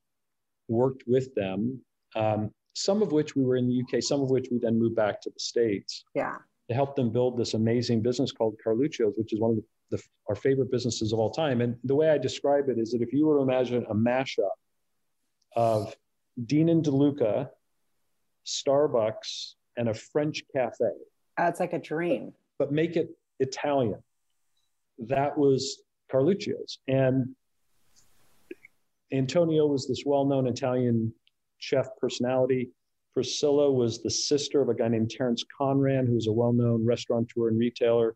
[0.69, 1.81] worked with them.
[2.15, 4.95] Um, some of which we were in the UK, some of which we then moved
[4.95, 6.05] back to the states.
[6.15, 6.37] Yeah.
[6.69, 10.03] To help them build this amazing business called Carluccio's, which is one of the, the,
[10.29, 11.61] our favorite businesses of all time.
[11.61, 14.49] And the way I describe it is that if you were to imagine a mashup
[15.55, 15.93] of
[16.45, 17.49] Dean and DeLuca,
[18.45, 20.89] Starbucks, and a French cafe.
[21.39, 22.33] It's like a dream.
[22.59, 23.09] But make it
[23.39, 24.01] Italian.
[24.99, 25.81] That was
[26.11, 26.79] Carluccio's.
[26.87, 27.35] And
[29.11, 31.13] Antonio was this well known Italian
[31.63, 32.69] chef personality.
[33.13, 37.47] Priscilla was the sister of a guy named Terence Conran, who's a well known restaurateur
[37.47, 38.15] and retailer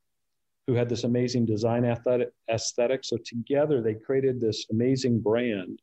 [0.65, 3.05] who had this amazing design aesthetic.
[3.05, 5.81] So together they created this amazing brand.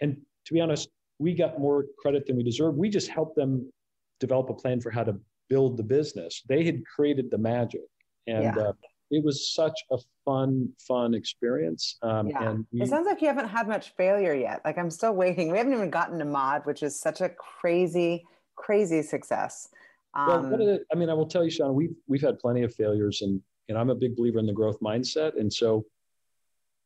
[0.00, 0.88] And to be honest,
[1.18, 2.78] we got more credit than we deserved.
[2.78, 3.72] We just helped them
[4.20, 5.16] develop a plan for how to
[5.48, 6.42] build the business.
[6.48, 7.80] They had created the magic
[8.28, 8.56] and yeah.
[8.56, 8.72] uh,
[9.12, 11.98] it was such a fun, fun experience.
[12.02, 12.48] Um, yeah.
[12.48, 14.62] And we, it sounds like you haven't had much failure yet.
[14.64, 15.52] Like I'm still waiting.
[15.52, 18.24] We haven't even gotten to Mod, which is such a crazy,
[18.56, 19.68] crazy success.
[20.14, 23.20] Um, well, I mean, I will tell you, Sean, we've we've had plenty of failures,
[23.22, 25.84] and and I'm a big believer in the growth mindset, and so,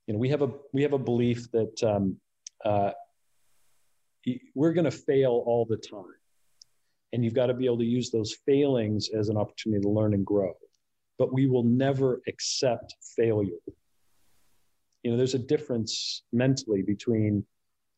[0.06, 2.16] you know, we have a we have a belief that um,
[2.64, 2.90] uh,
[4.54, 6.04] we're going to fail all the time,
[7.12, 10.14] and you've got to be able to use those failings as an opportunity to learn
[10.14, 10.54] and grow
[11.18, 13.58] but we will never accept failure.
[15.02, 17.44] You know, there's a difference mentally between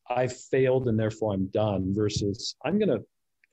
[0.09, 3.03] I've failed and therefore I'm done versus I'm going to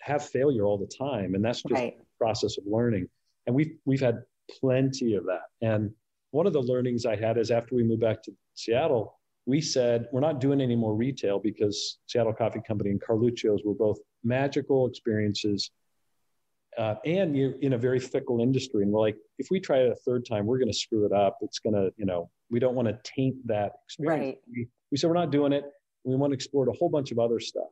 [0.00, 1.34] have failure all the time.
[1.34, 1.96] And that's just right.
[2.18, 3.08] process of learning.
[3.46, 4.22] And we've, we've had
[4.60, 5.44] plenty of that.
[5.62, 5.90] And
[6.30, 10.06] one of the learnings I had is after we moved back to Seattle, we said,
[10.12, 14.86] we're not doing any more retail because Seattle Coffee Company and Carluccio's were both magical
[14.86, 15.70] experiences
[16.78, 18.82] uh, and you're in a very fickle industry.
[18.82, 21.12] And we're like, if we try it a third time, we're going to screw it
[21.12, 21.38] up.
[21.40, 24.24] It's going to, you know, we don't want to taint that experience.
[24.24, 24.38] Right.
[24.50, 25.64] We, we said we're not doing it.
[26.04, 27.70] We want to explore a whole bunch of other stuff,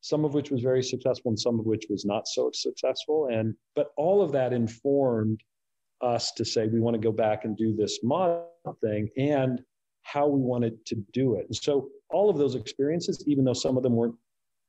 [0.00, 3.28] some of which was very successful and some of which was not so successful.
[3.32, 5.40] And but all of that informed
[6.02, 8.42] us to say we want to go back and do this mod
[8.82, 9.62] thing and
[10.02, 11.46] how we wanted to do it.
[11.46, 14.16] And so all of those experiences, even though some of them weren't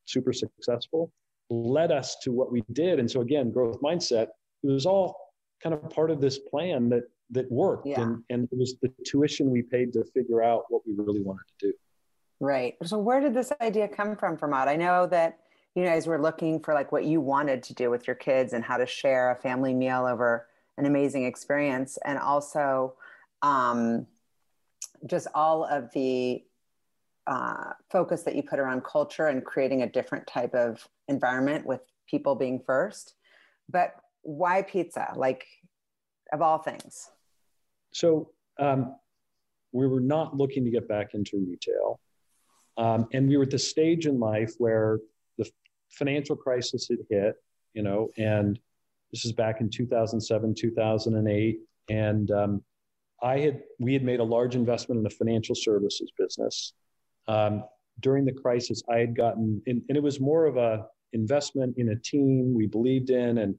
[0.06, 1.12] super successful,
[1.50, 3.00] led us to what we did.
[3.00, 4.28] And so again, growth mindset,
[4.64, 5.16] it was all
[5.62, 7.88] kind of part of this plan that that worked.
[7.88, 8.02] Yeah.
[8.02, 11.46] And and it was the tuition we paid to figure out what we really wanted
[11.60, 11.74] to do.
[12.40, 12.76] Right.
[12.84, 15.40] So where did this idea come from from I know that
[15.76, 18.64] you guys were looking for like what you wanted to do with your kids and
[18.64, 22.94] how to share a family meal over an amazing experience and also
[23.42, 24.08] um,
[25.06, 26.44] just all of the
[27.28, 31.82] uh, focus that you put around culture and creating a different type of environment with
[32.10, 33.16] people being first.
[33.70, 35.14] But why pizza?
[35.16, 35.46] Like,
[36.32, 37.10] of all things.
[37.92, 38.96] So, um,
[39.72, 42.00] we were not looking to get back into retail.
[42.78, 45.00] Um, and we were at the stage in life where
[45.38, 45.50] the
[45.90, 47.36] financial crisis had hit,
[47.74, 48.60] you know, and
[49.12, 51.60] this is back in 2007, 2008.
[51.90, 52.64] And um,
[53.22, 56.74] I had, we had made a large investment in a financial services business.
[57.28, 57.64] Um,
[58.02, 61.90] during the crisis, I had gotten, and, and it was more of a investment in
[61.90, 63.38] a team we believed in.
[63.38, 63.56] And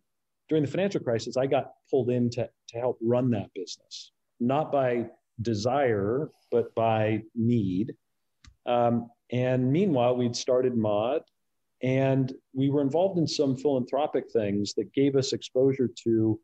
[0.48, 4.70] during the financial crisis, I got pulled in to, to help run that business, not
[4.70, 5.06] by
[5.40, 7.94] desire, but by need.
[8.66, 11.22] Um, and meanwhile, we'd started Mod
[11.82, 16.40] and we were involved in some philanthropic things that gave us exposure to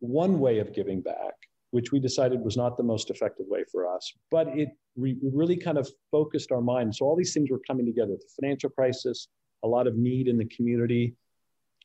[0.00, 1.34] one way of giving back
[1.70, 4.12] which we decided was not the most effective way for us.
[4.30, 6.94] But it re- really kind of focused our mind.
[6.94, 9.28] So all these things were coming together the financial crisis,
[9.64, 11.14] a lot of need in the community.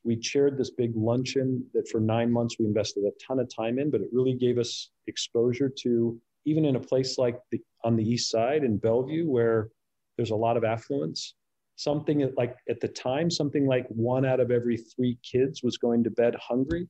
[0.04, 3.78] We chaired this big luncheon that for nine months we invested a ton of time
[3.78, 7.96] in, but it really gave us exposure to even in a place like the, on
[7.96, 9.70] the east side in Bellevue, where
[10.16, 11.34] there's a lot of affluence,
[11.76, 16.04] something like at the time, something like one out of every three kids was going
[16.04, 16.88] to bed hungry.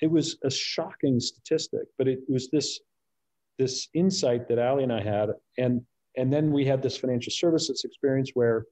[0.00, 2.80] It was a shocking statistic, but it was this
[3.58, 5.82] this insight that Ali and I had, and
[6.16, 8.66] and then we had this financial services experience where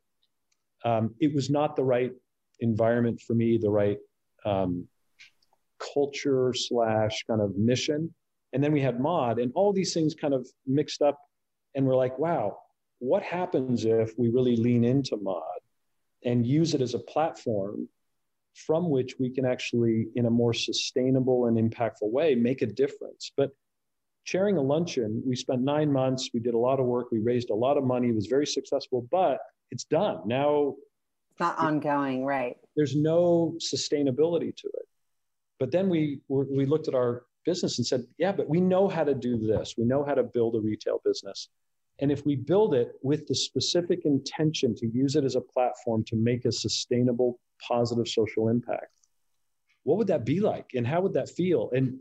[0.85, 2.13] um, it was not the right
[2.61, 3.99] environment for me, the right
[4.45, 4.87] um,
[5.95, 8.13] culture slash kind of mission.
[8.53, 11.19] And then we had mod, and all these things kind of mixed up,
[11.75, 12.59] and we're like, wow,
[12.99, 15.43] what happens if we really lean into mod
[16.25, 17.89] and use it as a platform
[18.55, 23.33] from which we can actually, in a more sustainable and impactful way, make a difference?
[23.37, 23.51] But
[24.25, 27.51] chairing a luncheon, we spent nine months, we did a lot of work, we raised
[27.51, 29.39] a lot of money, it was very successful, but
[29.71, 30.21] it's done.
[30.27, 30.75] Now
[31.31, 32.57] it's not ongoing, right?
[32.77, 34.89] There's no sustainability to it.
[35.59, 39.05] But then we we looked at our business and said, yeah, but we know how
[39.05, 39.75] to do this.
[39.77, 41.49] We know how to build a retail business.
[42.01, 46.05] And if we build it with the specific intention to use it as a platform
[46.05, 48.93] to make a sustainable, positive social impact,
[49.85, 50.71] what would that be like?
[50.75, 51.71] And how would that feel?
[51.73, 51.99] And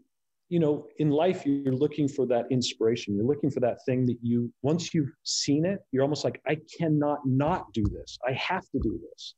[0.51, 3.15] you know, in life, you're looking for that inspiration.
[3.15, 6.57] You're looking for that thing that you, once you've seen it, you're almost like, I
[6.77, 8.19] cannot not do this.
[8.27, 9.35] I have to do this.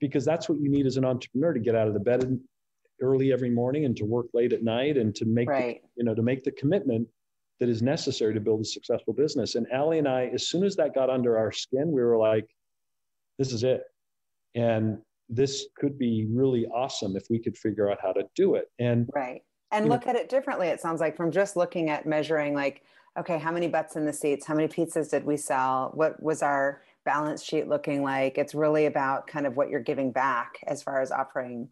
[0.00, 2.36] Because that's what you need as an entrepreneur to get out of the bed
[3.00, 5.80] early every morning and to work late at night and to make, right.
[5.82, 7.06] the, you know, to make the commitment
[7.60, 9.54] that is necessary to build a successful business.
[9.54, 12.48] And Ali and I, as soon as that got under our skin, we were like,
[13.38, 13.84] this is it.
[14.56, 14.98] And
[15.30, 18.66] this could be really awesome if we could figure out how to do it.
[18.78, 19.42] And right.
[19.72, 22.82] And look at it differently it sounds like from just looking at measuring like
[23.18, 24.44] okay how many butts in the seats?
[24.44, 25.92] How many pizzas did we sell?
[25.94, 28.36] What was our balance sheet looking like?
[28.36, 31.68] It's really about kind of what you're giving back as far as offering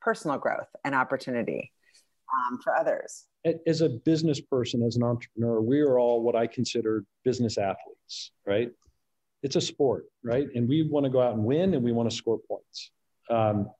[0.00, 1.72] personal growth and opportunity
[2.34, 3.26] um, for others.
[3.66, 8.30] As a business person as an entrepreneur we are all what i consider business athletes
[8.46, 8.70] right?
[9.42, 10.46] It's a sport right?
[10.54, 12.92] And we want to go out and win and we want to score points
[13.30, 13.70] um,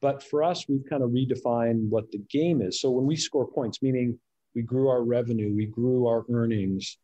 [0.00, 2.80] but for us, we've kind of redefined what the game is.
[2.80, 4.18] So when we score points, meaning
[4.54, 6.98] we grew our revenue, we grew our earnings,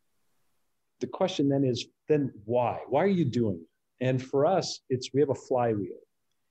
[0.99, 2.79] the question then is, then why?
[2.87, 4.05] Why are you doing it?
[4.05, 5.97] And for us, it's we have a flywheel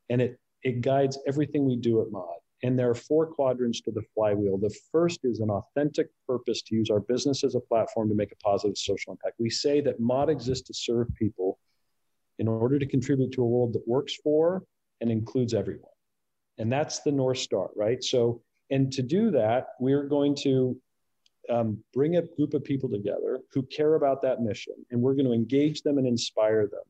[0.09, 2.27] and it it guides everything we do at Mod.
[2.63, 4.59] And there are four quadrants to the flywheel.
[4.59, 8.33] The first is an authentic purpose to use our business as a platform to make
[8.33, 9.37] a positive social impact.
[9.39, 11.59] We say that Mod exists to serve people
[12.39, 14.63] in order to contribute to a world that works for
[15.01, 15.91] and includes everyone.
[16.59, 18.03] And that's the North Star, right?
[18.03, 20.77] So, and to do that, we're going to
[21.49, 25.27] um, bring a group of people together who care about that mission, and we're going
[25.27, 26.83] to engage them and inspire them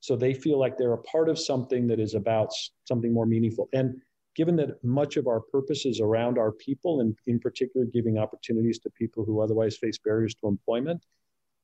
[0.00, 2.50] so they feel like they're a part of something that is about
[2.84, 3.68] something more meaningful.
[3.72, 4.00] And
[4.36, 8.78] given that much of our purpose is around our people, and in particular, giving opportunities
[8.80, 11.04] to people who otherwise face barriers to employment,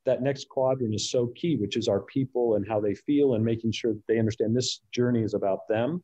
[0.06, 3.44] that next quadrant is so key, which is our people and how they feel, and
[3.44, 6.02] making sure that they understand this journey is about them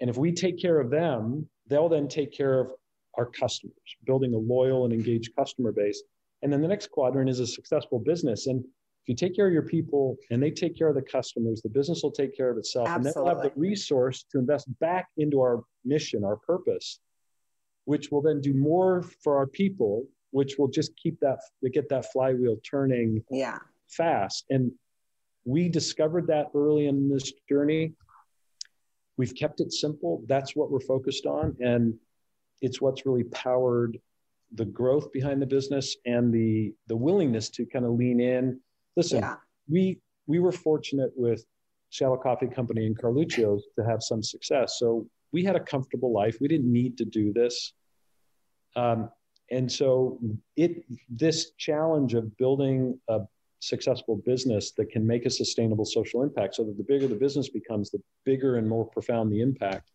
[0.00, 2.72] and if we take care of them, they'll then take care of
[3.14, 6.02] our customers, building a loyal and engaged customer base.
[6.42, 8.46] And then the next quadrant is a successful business.
[8.46, 11.62] And if you take care of your people and they take care of the customers,
[11.62, 12.88] the business will take care of itself.
[12.88, 13.08] Absolutely.
[13.08, 17.00] And then we'll have the resource to invest back into our mission, our purpose,
[17.84, 20.06] which will then do more for our people,
[20.36, 21.38] which will just keep that,
[21.72, 23.58] get that flywheel turning yeah.
[23.88, 24.44] fast.
[24.50, 24.72] And
[25.44, 27.94] we discovered that early in this journey
[29.16, 30.22] we've kept it simple.
[30.28, 31.56] That's what we're focused on.
[31.60, 31.94] And
[32.60, 33.98] it's what's really powered
[34.54, 38.60] the growth behind the business and the the willingness to kind of lean in.
[38.96, 39.36] Listen, yeah.
[39.68, 41.44] we we were fortunate with
[41.90, 44.76] Seattle Coffee Company and Carluccio's to have some success.
[44.78, 46.38] So we had a comfortable life.
[46.40, 47.72] We didn't need to do this.
[48.74, 49.10] Um,
[49.50, 50.18] and so
[50.56, 53.20] it this challenge of building a
[53.60, 57.48] successful business that can make a sustainable social impact so that the bigger the business
[57.48, 59.90] becomes, the bigger and more profound the impact.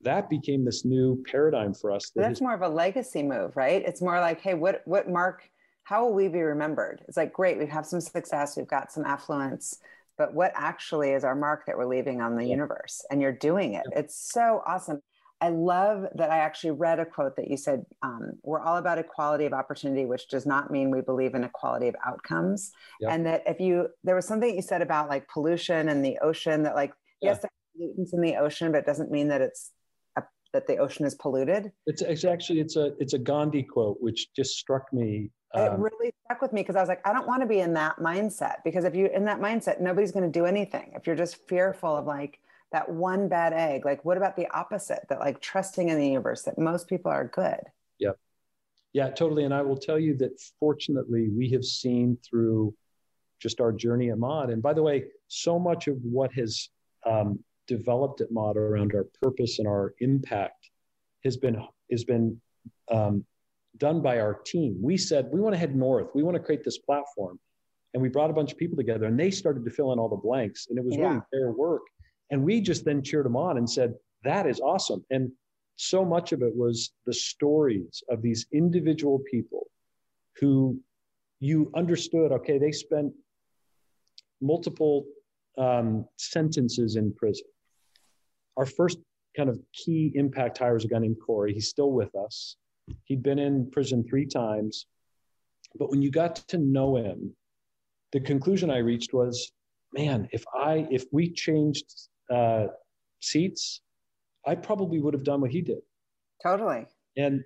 [0.00, 2.10] That became this new paradigm for us.
[2.10, 3.82] That That's more of a legacy move, right?
[3.86, 5.48] It's more like, hey, what what mark?
[5.84, 7.02] How will we be remembered?
[7.08, 9.78] It's like, great, we have some success, we've got some affluence,
[10.16, 12.50] but what actually is our mark that we're leaving on the yeah.
[12.50, 13.04] universe?
[13.10, 13.84] And you're doing it.
[13.90, 13.98] Yeah.
[14.00, 15.02] It's so awesome.
[15.42, 18.98] I love that I actually read a quote that you said, um, We're all about
[18.98, 22.70] equality of opportunity, which does not mean we believe in equality of outcomes.
[23.00, 23.10] Yep.
[23.10, 26.62] And that if you, there was something you said about like pollution and the ocean
[26.62, 27.30] that, like, yeah.
[27.30, 27.44] yes,
[27.76, 29.72] pollutants in the ocean, but it doesn't mean that it's
[30.16, 30.22] a,
[30.52, 31.72] that the ocean is polluted.
[31.86, 35.32] It's, it's actually, it's a, it's a Gandhi quote, which just struck me.
[35.54, 37.58] Um, it really stuck with me because I was like, I don't want to be
[37.58, 40.92] in that mindset because if you're in that mindset, nobody's going to do anything.
[40.94, 42.38] If you're just fearful of like,
[42.72, 46.42] that one bad egg like what about the opposite that like trusting in the universe
[46.42, 47.60] that most people are good?
[47.98, 48.12] Yeah
[48.92, 52.74] yeah totally and i will tell you that fortunately we have seen through
[53.40, 56.68] just our journey at mod and by the way so much of what has
[57.06, 60.70] um, developed at mod around our purpose and our impact
[61.24, 61.56] has been
[61.90, 62.40] has been
[62.90, 63.24] um,
[63.78, 64.76] done by our team.
[64.80, 66.08] We said we want to head north.
[66.14, 67.38] We want to create this platform.
[67.94, 70.08] And we brought a bunch of people together and they started to fill in all
[70.08, 71.08] the blanks and it was yeah.
[71.08, 71.82] really their work
[72.32, 75.04] and we just then cheered them on and said, that is awesome.
[75.10, 75.30] And
[75.76, 79.66] so much of it was the stories of these individual people
[80.40, 80.80] who
[81.40, 83.12] you understood, okay, they spent
[84.40, 85.04] multiple
[85.58, 87.46] um, sentences in prison.
[88.56, 88.98] Our first
[89.36, 91.52] kind of key impact hire was a guy named Corey.
[91.52, 92.56] He's still with us.
[93.04, 94.86] He'd been in prison three times.
[95.78, 97.34] But when you got to know him,
[98.12, 99.52] the conclusion I reached was,
[99.92, 101.86] man, if I if we changed
[102.30, 102.66] uh,
[103.20, 103.80] seats,
[104.46, 105.80] I probably would have done what he did.
[106.42, 106.86] Totally.
[107.16, 107.44] And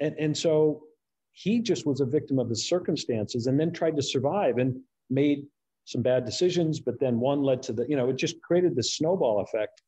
[0.00, 0.84] and and so
[1.32, 5.46] he just was a victim of his circumstances and then tried to survive and made
[5.84, 8.96] some bad decisions, but then one led to the, you know, it just created this
[8.96, 9.82] snowball effect.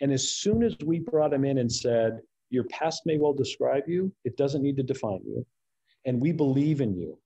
[0.00, 2.20] And as soon as we brought him in and said,
[2.50, 5.44] Your past may well describe you, it doesn't need to define you.
[6.04, 7.18] And we believe in you.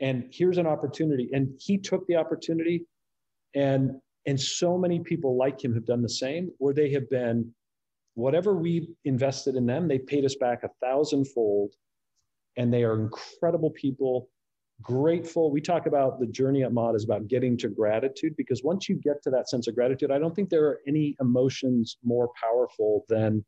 [0.00, 1.30] And here's an opportunity.
[1.32, 2.86] And he took the opportunity
[3.54, 7.52] and and so many people like him have done the same, where they have been,
[8.14, 11.72] whatever we invested in them, they paid us back a thousandfold.
[12.56, 14.28] And they are incredible people,
[14.82, 15.52] grateful.
[15.52, 18.96] We talk about the journey at Mod is about getting to gratitude because once you
[18.96, 23.04] get to that sense of gratitude, I don't think there are any emotions more powerful
[23.08, 23.44] than,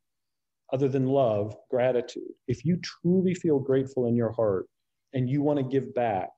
[0.72, 2.32] other than love, gratitude.
[2.46, 4.66] If you truly feel grateful in your heart
[5.12, 6.30] and you want to give back,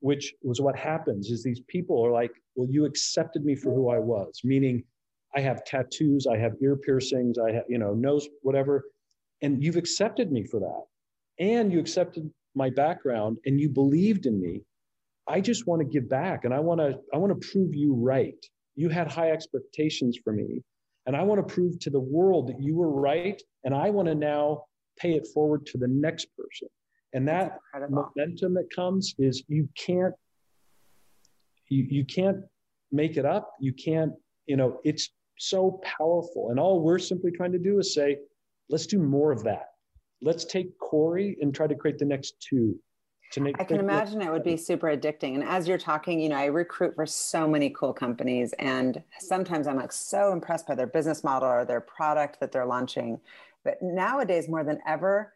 [0.00, 3.90] which was what happens is these people are like well you accepted me for who
[3.90, 4.82] i was meaning
[5.34, 8.84] i have tattoos i have ear piercings i have you know nose whatever
[9.42, 10.82] and you've accepted me for that.
[11.38, 14.62] And you accepted my background and you believed in me.
[15.28, 17.94] I just want to give back and i want to i want to prove you
[17.94, 18.38] right.
[18.76, 20.62] You had high expectations for me
[21.06, 24.06] and i want to prove to the world that you were right and i want
[24.06, 24.62] to now
[24.98, 26.68] pay it forward to the next person
[27.12, 30.14] and that momentum that comes is you can't
[31.68, 32.38] you, you can't
[32.92, 33.52] make it up.
[33.60, 34.12] You can't
[34.46, 36.50] you know it's so powerful.
[36.50, 38.18] And all we're simply trying to do is say
[38.68, 39.66] let's do more of that.
[40.22, 42.78] Let's take corey and try to create the next two
[43.32, 45.34] to make i can imagine it would be super addicting.
[45.34, 49.66] And as you're talking you know i recruit for so many cool companies and sometimes
[49.66, 53.20] i'm like so impressed by their business model or their product that they're launching.
[53.64, 55.32] But nowadays more than ever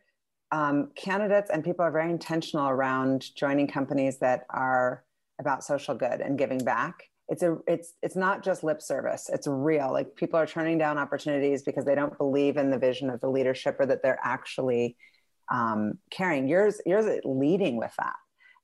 [0.53, 5.05] um, candidates and people are very intentional around joining companies that are
[5.39, 7.05] about social good and giving back.
[7.29, 9.31] It's a it's it's not just lip service.
[9.33, 9.93] It's real.
[9.93, 13.31] Like people are turning down opportunities because they don't believe in the vision of the
[13.31, 14.97] leadership or that they're actually
[15.51, 16.49] um, caring.
[16.49, 18.17] Yours yours leading with that.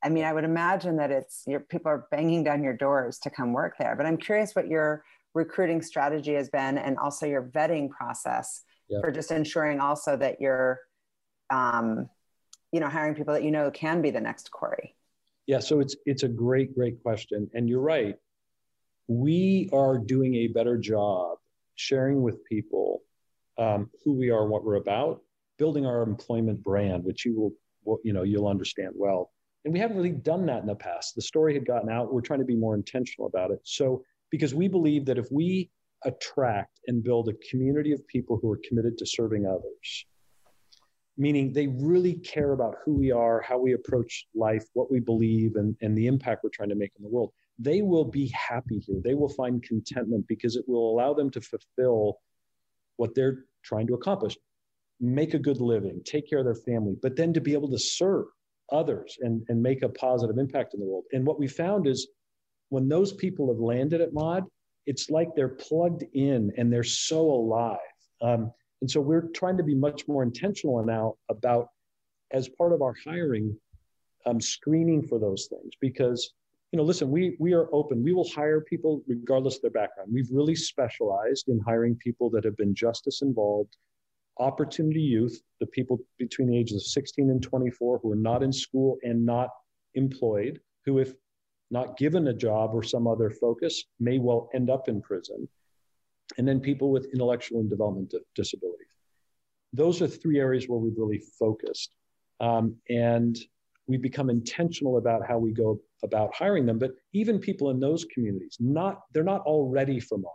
[0.03, 3.31] I mean i would imagine that it's your people are banging down your doors to
[3.31, 5.03] come work there but i'm curious what your
[5.35, 9.01] recruiting strategy has been and also your vetting process yeah.
[9.01, 10.81] for just ensuring also that you're
[11.51, 12.09] um,
[12.73, 14.95] you know, hiring people that you know can be the next Corey?
[15.47, 18.17] Yeah, so it's it's a great, great question, and you're right.
[19.09, 21.39] We are doing a better job
[21.77, 23.03] sharing with people
[23.59, 25.23] um, who we are, and what we're about,
[25.59, 29.31] building our employment brand, which you will, you know, you'll understand well.
[29.65, 31.15] And we haven't really done that in the past.
[31.15, 32.13] The story had gotten out.
[32.13, 33.61] We're trying to be more intentional about it.
[33.65, 35.71] So, because we believe that if we
[36.05, 40.07] attract and build a community of people who are committed to serving others,
[41.17, 45.57] meaning they really care about who we are, how we approach life, what we believe,
[45.57, 47.33] and, and the impact we're trying to make in the world.
[47.59, 49.01] They will be happy here.
[49.03, 52.19] They will find contentment because it will allow them to fulfill
[52.97, 54.37] what they're trying to accomplish
[55.01, 57.79] make a good living, take care of their family, but then to be able to
[57.79, 58.27] serve
[58.73, 61.05] others and, and make a positive impact in the world.
[61.13, 62.09] And what we found is
[62.71, 64.45] when those people have landed at Mod,
[64.87, 67.79] it's like they're plugged in and they're so alive.
[68.23, 71.69] Um, and so we're trying to be much more intentional now about,
[72.33, 73.57] as part of our hiring,
[74.27, 75.73] um, screening for those things.
[75.81, 76.33] Because
[76.73, 78.03] you know listen we we are open.
[78.03, 80.11] We will hire people regardless of their background.
[80.13, 83.77] We've really specialized in hiring people that have been justice involved
[84.39, 88.53] opportunity youth the people between the ages of 16 and 24 who are not in
[88.53, 89.49] school and not
[89.95, 91.15] employed who if
[91.71, 95.49] not given a job or some other focus may well end up in prison
[96.39, 98.87] and then people with intellectual and development disabilities.
[99.73, 101.95] Those are three areas where we've really focused.
[102.41, 103.37] Um, and
[103.87, 106.79] we've become intentional about how we go about hiring them.
[106.79, 110.33] But even people in those communities, not they're not all ready for mod.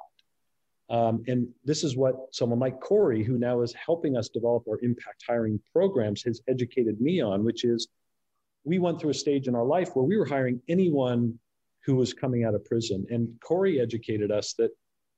[0.90, 4.80] Um, and this is what someone like Corey, who now is helping us develop our
[4.82, 7.88] impact hiring programs, has educated me on, which is
[8.66, 11.40] we went through a stage in our life where we were hiring anyone
[11.86, 13.06] who was coming out of prison.
[13.10, 14.72] And Corey educated us that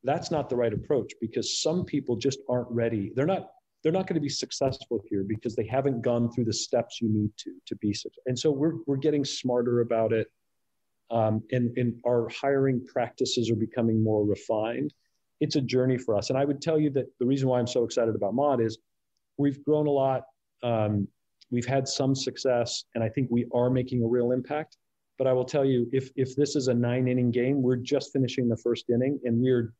[0.03, 3.11] that's not the right approach because some people just aren't ready.
[3.15, 3.49] They're not
[3.83, 7.09] they're not going to be successful here because they haven't gone through the steps you
[7.09, 8.23] need to to be successful.
[8.25, 10.27] And so we're we're getting smarter about it.
[11.11, 14.93] Um, and, and our hiring practices are becoming more refined.
[15.41, 16.29] It's a journey for us.
[16.29, 18.79] And I would tell you that the reason why I'm so excited about mod is
[19.37, 20.23] we've grown a lot.
[20.63, 21.07] Um,
[21.51, 24.77] we've had some success, and I think we are making a real impact.
[25.19, 28.11] But I will tell you, if if this is a nine inning game, we're just
[28.11, 29.73] finishing the first inning, and we're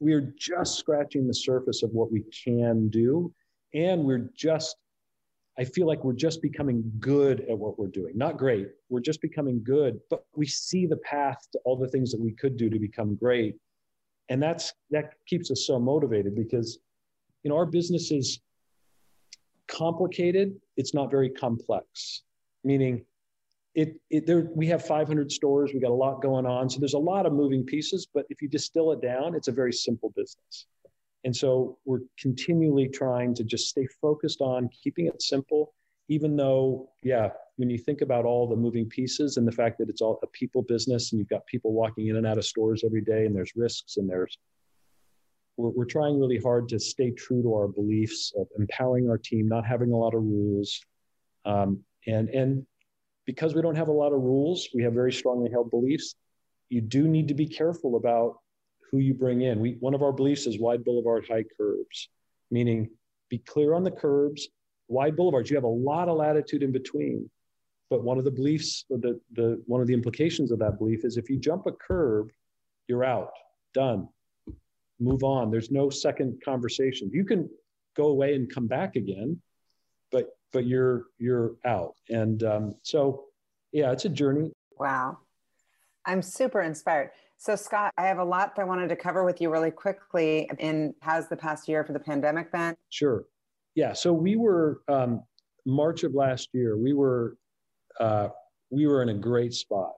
[0.00, 3.32] we're just scratching the surface of what we can do,
[3.74, 4.76] and we're just
[5.58, 8.16] I feel like we're just becoming good at what we're doing.
[8.16, 12.10] Not great, we're just becoming good, but we see the path to all the things
[12.12, 13.56] that we could do to become great,
[14.30, 16.78] and that's that keeps us so motivated because
[17.42, 18.40] you know our business is
[19.68, 20.58] complicated.
[20.76, 22.22] It's not very complex,
[22.64, 23.04] meaning
[23.74, 26.68] it, it there we have 500 stores we got a lot going on.
[26.68, 29.52] So there's a lot of moving pieces but if you distill it down it's a
[29.52, 30.66] very simple business.
[31.24, 35.74] And so we're continually trying to just stay focused on keeping it simple
[36.08, 39.88] even though yeah when you think about all the moving pieces and the fact that
[39.88, 42.82] it's all a people business and you've got people walking in and out of stores
[42.84, 44.38] every day and there's risks and there's
[45.60, 49.48] we're, we're trying really hard to stay true to our beliefs of empowering our team
[49.48, 50.80] not having a lot of rules.
[51.44, 52.66] Um, and and
[53.26, 56.14] because we don't have a lot of rules, we have very strongly held beliefs.
[56.68, 58.38] You do need to be careful about
[58.90, 59.60] who you bring in.
[59.60, 62.08] We, one of our beliefs is wide boulevard, high curbs,
[62.50, 62.90] meaning
[63.28, 64.48] be clear on the curbs.
[64.88, 67.30] Wide boulevards, you have a lot of latitude in between.
[67.88, 71.16] But one of the beliefs, the, the, one of the implications of that belief is
[71.16, 72.30] if you jump a curb,
[72.88, 73.32] you're out,
[73.74, 74.08] done,
[75.00, 75.50] move on.
[75.50, 77.10] There's no second conversation.
[77.12, 77.48] You can
[77.96, 79.40] go away and come back again,
[80.10, 81.94] but but you're you're out.
[82.08, 83.24] And um, so,
[83.72, 84.52] yeah, it's a journey.
[84.78, 85.18] Wow,
[86.06, 87.10] I'm super inspired.
[87.36, 90.50] So, Scott, I have a lot that I wanted to cover with you really quickly.
[90.58, 92.76] In how's the past year for the pandemic been?
[92.90, 93.24] Sure.
[93.74, 93.92] Yeah.
[93.92, 95.22] So we were um,
[95.64, 96.76] March of last year.
[96.76, 97.36] We were
[97.98, 98.28] uh,
[98.70, 99.92] we were in a great spot.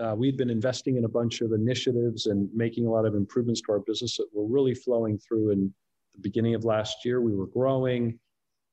[0.00, 3.60] Uh, we'd been investing in a bunch of initiatives and making a lot of improvements
[3.62, 5.74] to our business that were really flowing through in
[6.14, 7.20] the beginning of last year.
[7.20, 8.18] We were growing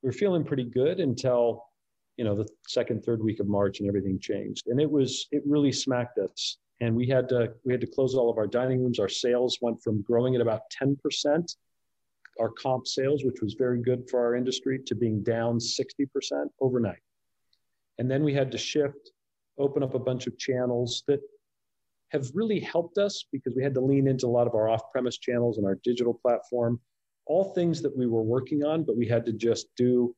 [0.02, 1.66] we were feeling pretty good until
[2.18, 4.68] you know the second third week of march and everything changed.
[4.68, 6.58] And it was it really smacked us.
[6.82, 9.00] And we had to we had to close all of our dining rooms.
[9.00, 11.56] Our sales went from growing at about 10%
[12.40, 15.88] our comp sales which was very good for our industry to being down 60%
[16.60, 17.00] overnight.
[17.98, 19.12] And then we had to shift
[19.58, 21.22] open up a bunch of channels that
[22.10, 25.18] have really helped us because we had to lean into a lot of our off-premise
[25.18, 26.80] channels and our digital platform
[27.26, 30.16] all things that we were working on, but we had to just do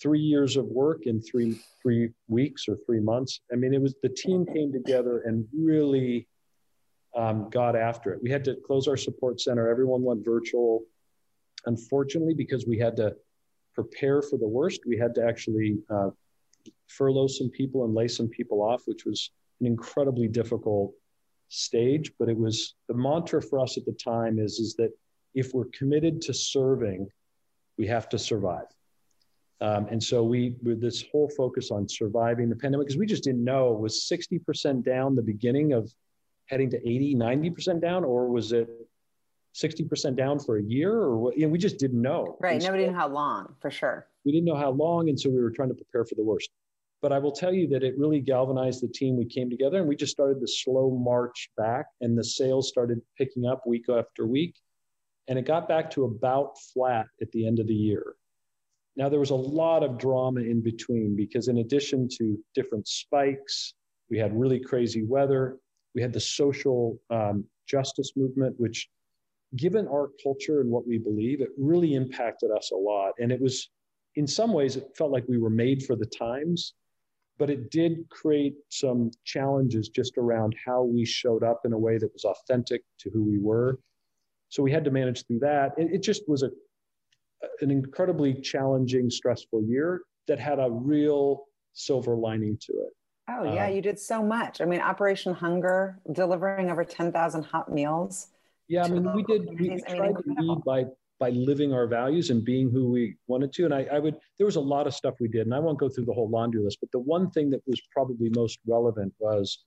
[0.00, 3.40] three years of work in three three weeks or three months.
[3.52, 6.28] I mean, it was the team came together and really
[7.16, 8.22] um, got after it.
[8.22, 9.68] We had to close our support center.
[9.68, 10.84] Everyone went virtual.
[11.66, 13.14] Unfortunately, because we had to
[13.74, 16.10] prepare for the worst, we had to actually uh,
[16.88, 19.30] furlough some people and lay some people off, which was
[19.60, 20.92] an incredibly difficult
[21.48, 22.12] stage.
[22.18, 24.90] But it was the mantra for us at the time is is that
[25.34, 27.08] if we're committed to serving,
[27.78, 28.66] we have to survive.
[29.60, 33.24] Um, and so we, with this whole focus on surviving the pandemic, because we just
[33.24, 35.92] didn't know was 60% down the beginning of
[36.46, 38.68] heading to 80, 90% down, or was it
[39.54, 41.36] 60% down for a year or what?
[41.36, 42.36] You know, we just didn't know.
[42.40, 42.62] Right.
[42.62, 44.06] Nobody knew how long for sure.
[44.24, 45.08] We didn't know how long.
[45.08, 46.50] And so we were trying to prepare for the worst.
[47.02, 49.16] But I will tell you that it really galvanized the team.
[49.16, 53.00] We came together and we just started the slow march back, and the sales started
[53.16, 54.54] picking up week after week
[55.30, 58.16] and it got back to about flat at the end of the year.
[58.96, 63.74] Now, there was a lot of drama in between because, in addition to different spikes,
[64.10, 65.58] we had really crazy weather.
[65.94, 68.88] We had the social um, justice movement, which,
[69.54, 73.12] given our culture and what we believe, it really impacted us a lot.
[73.20, 73.70] And it was,
[74.16, 76.74] in some ways, it felt like we were made for the times,
[77.38, 81.98] but it did create some challenges just around how we showed up in a way
[81.98, 83.78] that was authentic to who we were
[84.50, 85.72] so we had to manage through that.
[85.78, 86.50] It, it just was a
[87.62, 92.92] an incredibly challenging, stressful year that had a real silver lining to it.
[93.28, 94.60] Oh yeah, um, you did so much.
[94.60, 98.28] I mean, Operation Hunger, delivering over ten thousand hot meals.
[98.68, 99.48] Yeah, I mean, we did.
[99.58, 100.84] We, we tried to lead by
[101.18, 103.64] by living our values and being who we wanted to.
[103.66, 104.16] And I, I would.
[104.36, 106.28] There was a lot of stuff we did, and I won't go through the whole
[106.28, 106.78] laundry list.
[106.80, 109.64] But the one thing that was probably most relevant was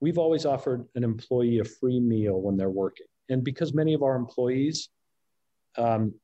[0.00, 3.06] we've always offered an employee a free meal when they're working.
[3.28, 4.88] And because many of our employees
[5.76, 6.14] um,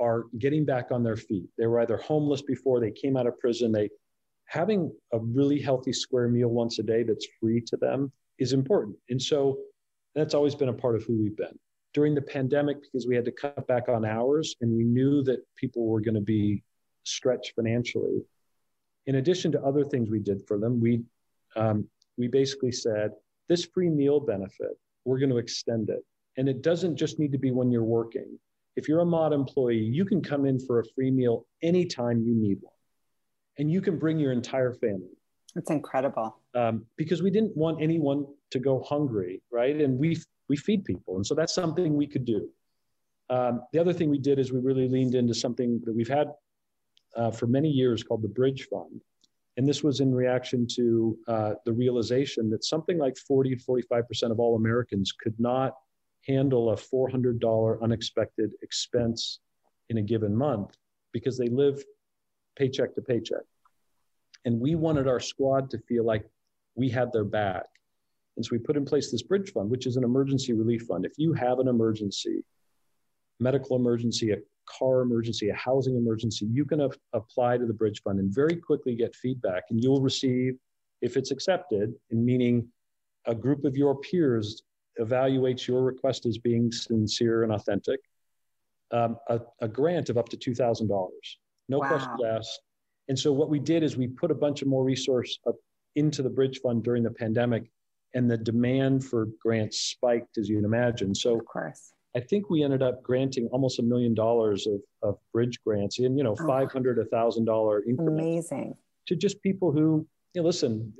[0.00, 1.48] are getting back on their feet.
[1.56, 3.72] They were either homeless before they came out of prison.
[3.72, 3.90] They
[4.46, 8.96] having a really healthy square meal once a day that's free to them is important.
[9.10, 9.58] And so
[10.14, 11.58] that's always been a part of who we've been.
[11.94, 15.40] During the pandemic, because we had to cut back on hours and we knew that
[15.56, 16.62] people were going to be
[17.04, 18.22] stretched financially,
[19.06, 21.02] in addition to other things we did for them, we
[21.56, 21.88] um,
[22.18, 23.12] we basically said
[23.48, 26.04] this free meal benefit we're going to extend it,
[26.38, 28.38] and it doesn't just need to be when you're working.
[28.76, 32.34] If you're a mod employee, you can come in for a free meal anytime you
[32.34, 32.72] need one,
[33.58, 35.18] and you can bring your entire family.
[35.54, 36.36] That's incredible.
[36.54, 39.76] Um, because we didn't want anyone to go hungry, right?
[39.76, 42.48] And we we feed people, and so that's something we could do.
[43.30, 46.28] Um, the other thing we did is we really leaned into something that we've had
[47.16, 49.02] uh, for many years called the Bridge Fund.
[49.56, 54.30] And this was in reaction to uh, the realization that something like 40 to 45%
[54.30, 55.74] of all Americans could not
[56.26, 59.40] handle a $400 unexpected expense
[59.88, 60.76] in a given month
[61.12, 61.82] because they live
[62.56, 63.42] paycheck to paycheck.
[64.44, 66.24] And we wanted our squad to feel like
[66.74, 67.64] we had their back.
[68.36, 71.04] And so we put in place this bridge fund, which is an emergency relief fund.
[71.04, 72.44] If you have an emergency,
[73.40, 78.00] medical emergency, a car emergency, a housing emergency, you can a- apply to the bridge
[78.02, 79.64] fund and very quickly get feedback.
[79.70, 80.54] And you'll receive,
[81.02, 82.68] if it's accepted, and meaning
[83.26, 84.62] a group of your peers
[85.00, 88.00] evaluates your request as being sincere and authentic,
[88.90, 90.88] um, a, a, grant of up to $2,000.
[91.68, 91.88] No wow.
[91.88, 92.60] questions asked.
[93.08, 95.56] And so what we did is we put a bunch of more resource up
[95.96, 97.70] into the bridge fund during the pandemic
[98.14, 101.14] and the demand for grants spiked as you can imagine.
[101.14, 105.18] So of course I think we ended up granting almost a million dollars of, of
[105.32, 106.46] bridge grants in, you know, oh.
[106.46, 108.50] 500, a thousand dollar increments.
[108.50, 108.76] Amazing.
[109.06, 110.92] To just people who, you know, listen,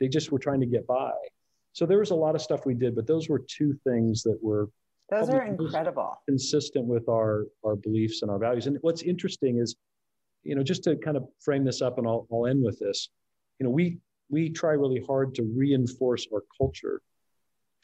[0.00, 1.12] they just were trying to get by.
[1.76, 4.38] So there was a lot of stuff we did, but those were two things that
[4.42, 4.70] were
[5.10, 8.66] those are incredible, consistent with our our beliefs and our values.
[8.66, 9.76] And what's interesting is,
[10.42, 13.10] you know, just to kind of frame this up, and I'll, I'll end with this.
[13.58, 13.98] You know, we
[14.30, 17.02] we try really hard to reinforce our culture,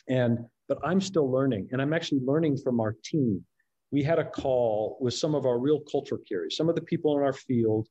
[0.09, 0.39] and
[0.69, 3.45] but I'm still learning, and I'm actually learning from our team.
[3.91, 7.19] We had a call with some of our real culture carriers, some of the people
[7.19, 7.89] in our field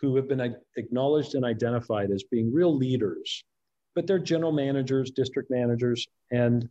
[0.00, 3.44] who have been acknowledged and identified as being real leaders,
[3.96, 6.68] but they're general managers, district managers, and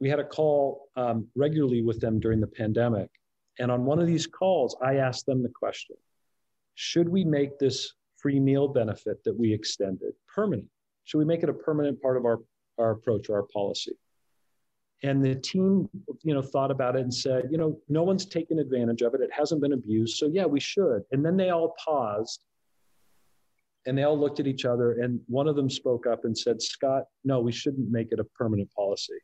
[0.00, 3.10] we had a call um, regularly with them during the pandemic.
[3.58, 5.96] And on one of these calls, I asked them the question
[6.76, 10.68] Should we make this free meal benefit that we extended permanent?
[11.04, 12.40] Should we make it a permanent part of our,
[12.78, 13.92] our approach or our policy?
[15.02, 15.88] and the team
[16.22, 19.20] you know thought about it and said you know no one's taken advantage of it
[19.20, 22.44] it hasn't been abused so yeah we should and then they all paused
[23.86, 26.60] and they all looked at each other and one of them spoke up and said
[26.60, 29.18] scott no we shouldn't make it a permanent policy.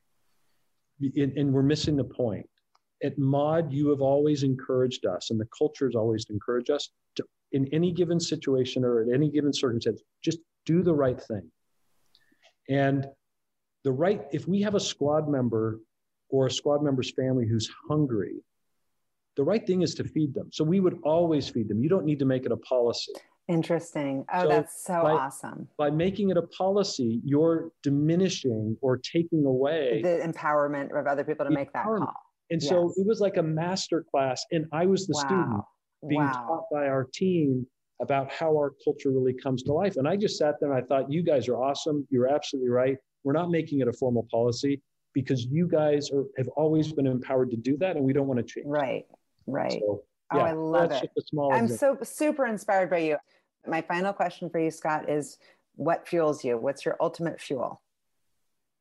[1.00, 2.46] And, and we're missing the point.
[3.02, 7.24] At mod you have always encouraged us and the culture has always encouraged us to
[7.52, 11.50] in any given situation or at any given circumstance just do the right thing.
[12.68, 13.06] And
[13.84, 15.80] the right if we have a squad member
[16.28, 18.44] or a squad member's family who's hungry
[19.36, 20.50] the right thing is to feed them.
[20.52, 21.82] So we would always feed them.
[21.82, 23.12] You don't need to make it a policy
[23.48, 28.96] interesting oh so that's so by, awesome by making it a policy you're diminishing or
[28.98, 32.12] taking away the empowerment of other people to make that call
[32.50, 32.68] and yes.
[32.68, 35.20] so it was like a master class and i was the wow.
[35.20, 35.64] student
[36.08, 36.32] being wow.
[36.32, 37.66] taught by our team
[38.00, 40.86] about how our culture really comes to life and i just sat there and i
[40.86, 44.80] thought you guys are awesome you're absolutely right we're not making it a formal policy
[45.14, 48.38] because you guys are, have always been empowered to do that and we don't want
[48.38, 48.66] to change.
[48.66, 49.04] Right,
[49.46, 49.72] right.
[49.72, 51.10] So, oh, yeah, I love it.
[51.52, 53.16] I'm so super inspired by you.
[53.66, 55.38] My final question for you, Scott, is
[55.76, 56.56] what fuels you?
[56.56, 57.82] What's your ultimate fuel?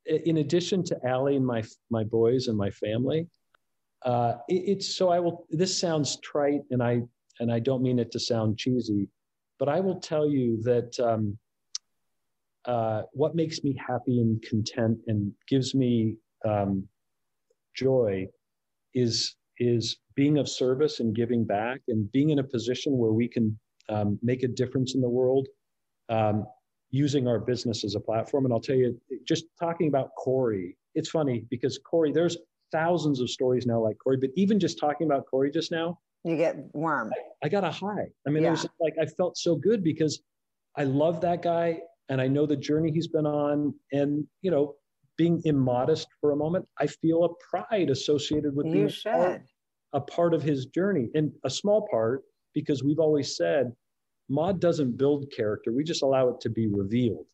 [0.06, 3.28] In addition to Allie and my, my boys and my family,
[4.04, 7.02] uh, it, it's so I will, this sounds trite and I,
[7.40, 9.10] and I don't mean it to sound cheesy,
[9.60, 11.38] but I will tell you that um,
[12.66, 16.88] uh, what makes me happy and content and gives me um,
[17.76, 18.28] joy
[18.94, 23.26] is is being of service and giving back and being in a position where we
[23.26, 23.58] can
[23.88, 25.48] um, make a difference in the world
[26.10, 26.46] um,
[26.92, 28.44] using our business as a platform.
[28.44, 32.36] And I'll tell you, just talking about Corey, it's funny because Corey, there's
[32.70, 36.36] thousands of stories now like Corey, but even just talking about Corey just now, you
[36.36, 37.14] get warm.
[37.14, 38.10] I, I got a high.
[38.28, 38.50] I mean, yeah.
[38.50, 40.22] it was like I felt so good because
[40.76, 43.74] I love that guy and I know the journey he's been on.
[43.94, 44.76] And, you know,
[45.16, 49.44] being immodest for a moment, I feel a pride associated with you being should.
[49.94, 51.10] A, part, of his journey.
[51.16, 52.24] And a small part,
[52.54, 53.74] because we've always said
[54.30, 57.26] mod doesn't build character, we just allow it to be revealed.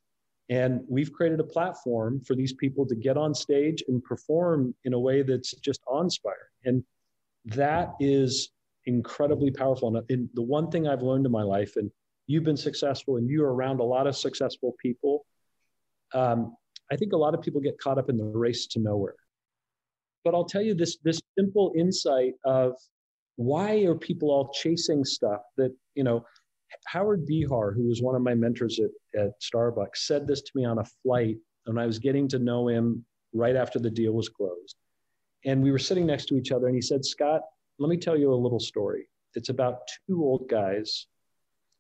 [0.49, 4.93] And we've created a platform for these people to get on stage and perform in
[4.93, 6.38] a way that's just awe inspiring.
[6.64, 6.84] And
[7.45, 8.51] that is
[8.86, 9.95] incredibly powerful.
[9.95, 11.89] And, and the one thing I've learned in my life, and
[12.28, 15.26] you've been successful and you're around a lot of successful people.
[16.14, 16.56] Um,
[16.91, 19.16] I think a lot of people get caught up in the race to nowhere.
[20.26, 22.74] But I'll tell you this this simple insight of
[23.38, 26.26] why are people all chasing stuff that, you know,
[26.88, 30.66] Howard Behar, who was one of my mentors at, at Starbucks, said this to me
[30.66, 34.30] on a flight when I was getting to know him right after the deal was
[34.30, 34.76] closed.
[35.46, 37.42] And we were sitting next to each other, and he said, Scott,
[37.78, 39.08] let me tell you a little story.
[39.36, 41.08] It's about two old guys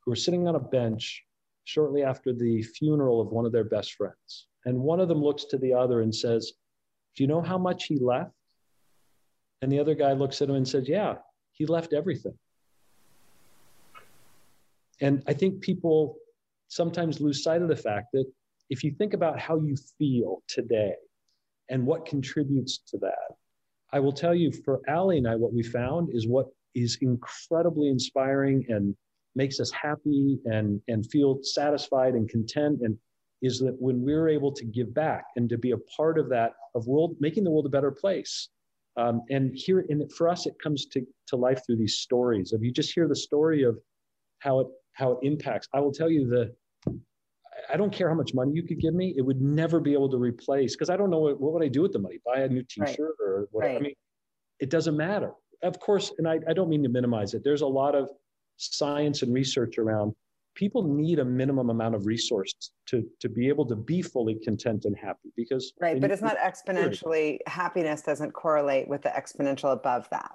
[0.01, 1.23] who were sitting on a bench
[1.63, 4.47] shortly after the funeral of one of their best friends.
[4.65, 6.53] And one of them looks to the other and says,
[7.15, 8.31] Do you know how much he left?
[9.61, 11.15] And the other guy looks at him and says, Yeah,
[11.51, 12.37] he left everything.
[15.01, 16.17] And I think people
[16.67, 18.25] sometimes lose sight of the fact that
[18.69, 20.93] if you think about how you feel today
[21.69, 23.35] and what contributes to that,
[23.91, 27.89] I will tell you for Allie and I, what we found is what is incredibly
[27.89, 28.95] inspiring and
[29.35, 32.97] makes us happy and, and feel satisfied and content and
[33.45, 36.53] is that when we're able to give back and to be a part of that
[36.73, 38.49] of world making the world a better place
[38.97, 42.63] um, and here and for us it comes to, to life through these stories of
[42.63, 43.77] you just hear the story of
[44.39, 46.53] how it how it impacts i will tell you the
[47.71, 50.09] I don't care how much money you could give me, it would never be able
[50.09, 52.19] to replace because I don't know what, what would I do with the money?
[52.25, 52.99] Buy a new T-shirt right.
[52.99, 53.73] or whatever.
[53.73, 53.77] Right.
[53.77, 53.93] I mean,
[54.59, 55.31] it doesn't matter.
[55.63, 57.43] Of course, and I, I don't mean to minimize it.
[57.43, 58.09] There's a lot of
[58.57, 60.13] science and research around.
[60.55, 64.85] People need a minimum amount of resources to to be able to be fully content
[64.85, 65.99] and happy because right.
[65.99, 67.39] But it's not exponentially.
[67.45, 70.31] Happiness doesn't correlate with the exponential above that.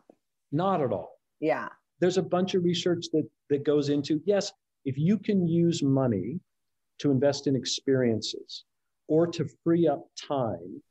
[0.53, 1.19] Not at all.
[1.41, 1.69] Yeah.
[2.01, 4.53] There's a bunch of research that that goes into yes.
[4.85, 6.41] If you can use money
[7.01, 8.65] to invest in experiences
[9.09, 10.83] or to free up time,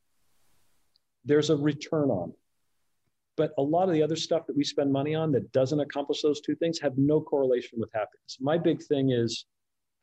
[1.24, 2.36] there's a return on it.
[3.40, 6.22] But a lot of the other stuff that we spend money on that doesn't accomplish
[6.22, 8.38] those two things have no correlation with happiness.
[8.42, 9.46] My big thing is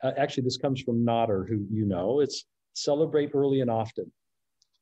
[0.02, 4.10] uh, actually, this comes from Nader, who you know, it's celebrate early and often.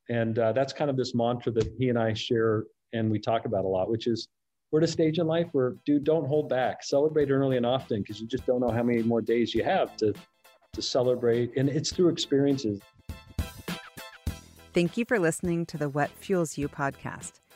[0.07, 3.43] And uh, that's kind of this mantra that he and I share and we talk
[3.43, 4.29] about a lot, which is
[4.71, 6.81] we're at a stage in life where, dude, don't hold back.
[6.81, 9.97] Celebrate early and often because you just don't know how many more days you have
[9.97, 10.13] to
[10.71, 12.79] to celebrate, and it's through experiences.
[14.73, 17.41] Thank you for listening to the What Fuels You podcast.